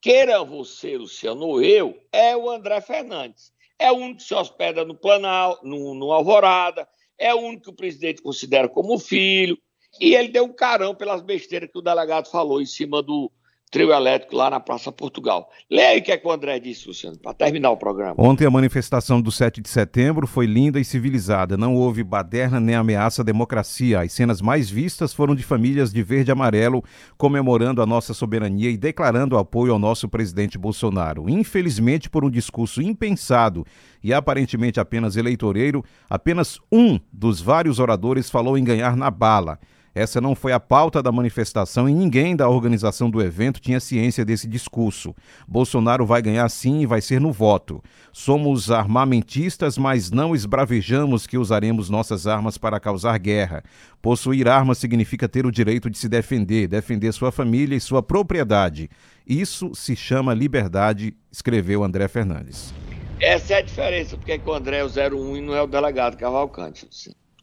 queira 0.00 0.42
você, 0.42 0.96
Luciano, 0.96 1.46
ou 1.46 1.62
eu, 1.62 2.00
é 2.10 2.34
o 2.34 2.48
André 2.48 2.80
Fernandes. 2.80 3.52
É 3.78 3.92
o 3.92 3.96
único 3.96 4.20
que 4.20 4.24
se 4.24 4.34
hospeda 4.34 4.86
no 4.86 4.94
Planal, 4.94 5.60
no, 5.62 5.92
no 5.92 6.10
Alvorada, 6.12 6.88
é 7.18 7.34
o 7.34 7.40
único 7.40 7.64
que 7.64 7.70
o 7.70 7.76
presidente 7.76 8.22
considera 8.22 8.70
como 8.70 8.98
filho, 8.98 9.58
e 10.00 10.14
ele 10.14 10.28
deu 10.28 10.44
um 10.44 10.52
carão 10.52 10.94
pelas 10.94 11.22
besteiras 11.22 11.70
que 11.70 11.78
o 11.78 11.82
delegado 11.82 12.30
falou 12.30 12.60
em 12.60 12.66
cima 12.66 13.02
do 13.02 13.30
trio 13.70 13.92
elétrico 13.92 14.36
lá 14.36 14.48
na 14.48 14.60
Praça 14.60 14.92
Portugal. 14.92 15.50
Leia 15.70 15.90
aí 15.90 15.98
o 15.98 16.02
que, 16.02 16.12
é 16.12 16.16
que 16.16 16.26
o 16.26 16.30
André 16.30 16.58
disse, 16.58 16.86
Luciano, 16.86 17.18
para 17.18 17.34
terminar 17.34 17.70
o 17.70 17.76
programa. 17.76 18.14
Ontem 18.16 18.46
a 18.46 18.50
manifestação 18.50 19.20
do 19.20 19.32
7 19.32 19.60
de 19.60 19.68
setembro 19.68 20.26
foi 20.26 20.46
linda 20.46 20.78
e 20.78 20.84
civilizada. 20.84 21.56
Não 21.56 21.74
houve 21.74 22.04
baderna 22.04 22.60
nem 22.60 22.74
ameaça 22.74 23.22
à 23.22 23.24
democracia. 23.24 24.00
As 24.00 24.12
cenas 24.12 24.40
mais 24.40 24.70
vistas 24.70 25.12
foram 25.12 25.34
de 25.34 25.42
famílias 25.42 25.92
de 25.92 26.02
verde 26.02 26.30
e 26.30 26.32
amarelo 26.32 26.82
comemorando 27.18 27.82
a 27.82 27.86
nossa 27.86 28.14
soberania 28.14 28.70
e 28.70 28.76
declarando 28.76 29.36
apoio 29.36 29.72
ao 29.72 29.78
nosso 29.78 30.08
presidente 30.08 30.56
Bolsonaro. 30.56 31.28
Infelizmente, 31.28 32.08
por 32.08 32.24
um 32.24 32.30
discurso 32.30 32.80
impensado 32.80 33.66
e 34.02 34.14
aparentemente 34.14 34.78
apenas 34.78 35.16
eleitoreiro, 35.16 35.84
apenas 36.08 36.60
um 36.70 37.00
dos 37.12 37.40
vários 37.40 37.80
oradores 37.80 38.30
falou 38.30 38.56
em 38.56 38.64
ganhar 38.64 38.96
na 38.96 39.10
bala. 39.10 39.58
Essa 39.96 40.20
não 40.20 40.34
foi 40.34 40.52
a 40.52 40.60
pauta 40.60 41.02
da 41.02 41.10
manifestação 41.10 41.88
e 41.88 41.94
ninguém 41.94 42.36
da 42.36 42.50
organização 42.50 43.08
do 43.08 43.22
evento 43.22 43.58
tinha 43.58 43.80
ciência 43.80 44.26
desse 44.26 44.46
discurso. 44.46 45.14
Bolsonaro 45.48 46.04
vai 46.04 46.20
ganhar 46.20 46.46
sim 46.50 46.82
e 46.82 46.86
vai 46.86 47.00
ser 47.00 47.18
no 47.18 47.32
voto. 47.32 47.82
Somos 48.12 48.70
armamentistas, 48.70 49.78
mas 49.78 50.10
não 50.10 50.34
esbravejamos 50.34 51.26
que 51.26 51.38
usaremos 51.38 51.88
nossas 51.88 52.26
armas 52.26 52.58
para 52.58 52.78
causar 52.78 53.16
guerra. 53.18 53.64
Possuir 54.02 54.46
armas 54.48 54.76
significa 54.76 55.26
ter 55.26 55.46
o 55.46 55.50
direito 55.50 55.88
de 55.88 55.96
se 55.96 56.10
defender, 56.10 56.68
defender 56.68 57.10
sua 57.12 57.32
família 57.32 57.74
e 57.74 57.80
sua 57.80 58.02
propriedade. 58.02 58.90
Isso 59.26 59.74
se 59.74 59.96
chama 59.96 60.34
liberdade, 60.34 61.16
escreveu 61.32 61.82
André 61.82 62.06
Fernandes. 62.06 62.74
Essa 63.18 63.54
é 63.54 63.56
a 63.56 63.62
diferença, 63.62 64.14
porque 64.18 64.38
o 64.44 64.52
André 64.52 64.80
é 64.80 64.84
o 64.84 64.88
01 64.88 65.38
e 65.38 65.40
não 65.40 65.54
é 65.54 65.62
o 65.62 65.66
delegado 65.66 66.18
Cavalcante. 66.18 66.86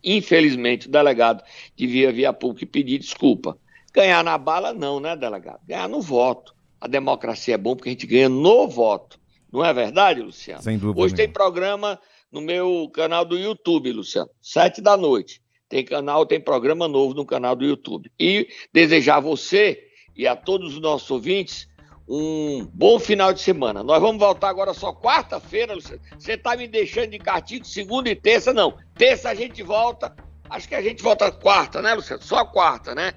Infelizmente, 0.03 0.87
o 0.87 0.91
delegado 0.91 1.43
devia 1.75 2.11
vir 2.11 2.25
a 2.25 2.33
público 2.33 2.63
e 2.63 2.67
pedir 2.67 2.99
desculpa. 2.99 3.57
Ganhar 3.93 4.23
na 4.23 4.37
bala, 4.37 4.73
não, 4.73 4.99
né, 4.99 5.15
delegado? 5.15 5.59
Ganhar 5.67 5.87
no 5.87 6.01
voto. 6.01 6.53
A 6.81 6.87
democracia 6.87 7.55
é 7.55 7.57
bom 7.57 7.75
porque 7.75 7.89
a 7.89 7.91
gente 7.91 8.07
ganha 8.07 8.27
no 8.27 8.67
voto. 8.67 9.19
Não 9.51 9.63
é 9.63 9.71
verdade, 9.71 10.21
Luciano? 10.21 10.61
Sem 10.61 10.77
dúvida. 10.77 10.99
Hoje 10.99 11.15
tem 11.15 11.29
programa 11.29 11.99
no 12.31 12.41
meu 12.41 12.89
canal 12.91 13.23
do 13.23 13.37
YouTube, 13.37 13.91
Luciano, 13.91 14.29
sete 14.41 14.81
da 14.81 14.97
noite. 14.97 15.41
Tem 15.69 15.85
canal, 15.85 16.25
tem 16.25 16.41
programa 16.41 16.87
novo 16.87 17.13
no 17.13 17.25
canal 17.25 17.55
do 17.55 17.63
YouTube. 17.63 18.11
E 18.19 18.47
desejar 18.73 19.17
a 19.17 19.19
você 19.19 19.79
e 20.15 20.27
a 20.27 20.35
todos 20.35 20.73
os 20.73 20.81
nossos 20.81 21.09
ouvintes 21.09 21.67
um 22.07 22.65
bom 22.73 22.99
final 22.99 23.33
de 23.33 23.41
semana. 23.41 23.83
Nós 23.83 24.01
vamos 24.01 24.19
voltar 24.19 24.49
agora 24.49 24.73
só 24.73 24.93
quarta-feira, 24.93 25.73
Luciano. 25.73 26.01
Você 26.17 26.37
tá 26.37 26.55
me 26.55 26.67
deixando 26.67 27.11
de 27.11 27.19
castigo 27.19 27.65
segunda 27.65 28.09
e 28.09 28.15
terça, 28.15 28.53
não. 28.53 28.77
Terça 28.95 29.29
a 29.29 29.35
gente 29.35 29.63
volta. 29.63 30.13
Acho 30.49 30.67
que 30.67 30.75
a 30.75 30.81
gente 30.81 31.01
volta 31.01 31.31
quarta, 31.31 31.81
né, 31.81 31.93
Luciano? 31.93 32.21
Só 32.21 32.45
quarta, 32.45 32.93
né? 32.93 33.13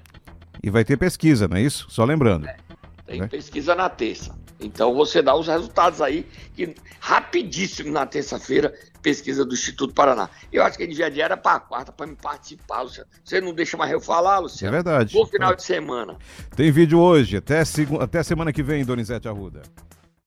E 0.63 0.69
vai 0.69 0.83
ter 0.83 0.97
pesquisa, 0.97 1.47
não 1.47 1.57
é 1.57 1.61
isso? 1.61 1.87
Só 1.89 2.03
lembrando. 2.03 2.47
É, 2.47 2.57
tem 3.05 3.19
né? 3.19 3.27
pesquisa 3.27 3.75
na 3.75 3.89
terça. 3.89 4.37
Então 4.59 4.93
você 4.95 5.21
dá 5.21 5.35
os 5.35 5.47
resultados 5.47 6.01
aí, 6.01 6.25
que 6.55 6.73
rapidíssimo 6.99 7.91
na 7.91 8.05
terça-feira, 8.05 8.73
pesquisa 9.07 9.45
do 9.45 9.53
Instituto 9.53 9.93
Paraná. 9.93 10.29
Eu 10.51 10.61
acho 10.63 10.77
que 10.77 10.83
a 10.83 11.09
dia 11.09 11.23
era 11.23 11.37
para 11.37 11.61
quarta, 11.61 11.93
para 11.93 12.05
me 12.05 12.15
participar, 12.15 12.81
Luciano. 12.81 13.09
Você 13.23 13.39
não 13.39 13.53
deixa 13.53 13.77
mais 13.77 13.89
eu 13.89 14.01
falar, 14.01 14.39
Luciano? 14.39 14.75
É 14.75 14.83
verdade. 14.83 15.13
Bom 15.13 15.25
final 15.25 15.53
é. 15.53 15.55
de 15.55 15.63
semana. 15.63 16.17
Tem 16.57 16.69
vídeo 16.69 16.99
hoje. 16.99 17.37
Até, 17.37 17.63
seg... 17.63 17.87
Até 18.01 18.21
semana 18.21 18.51
que 18.51 18.61
vem, 18.61 18.83
Donizete 18.83 19.29
Arruda. 19.29 19.61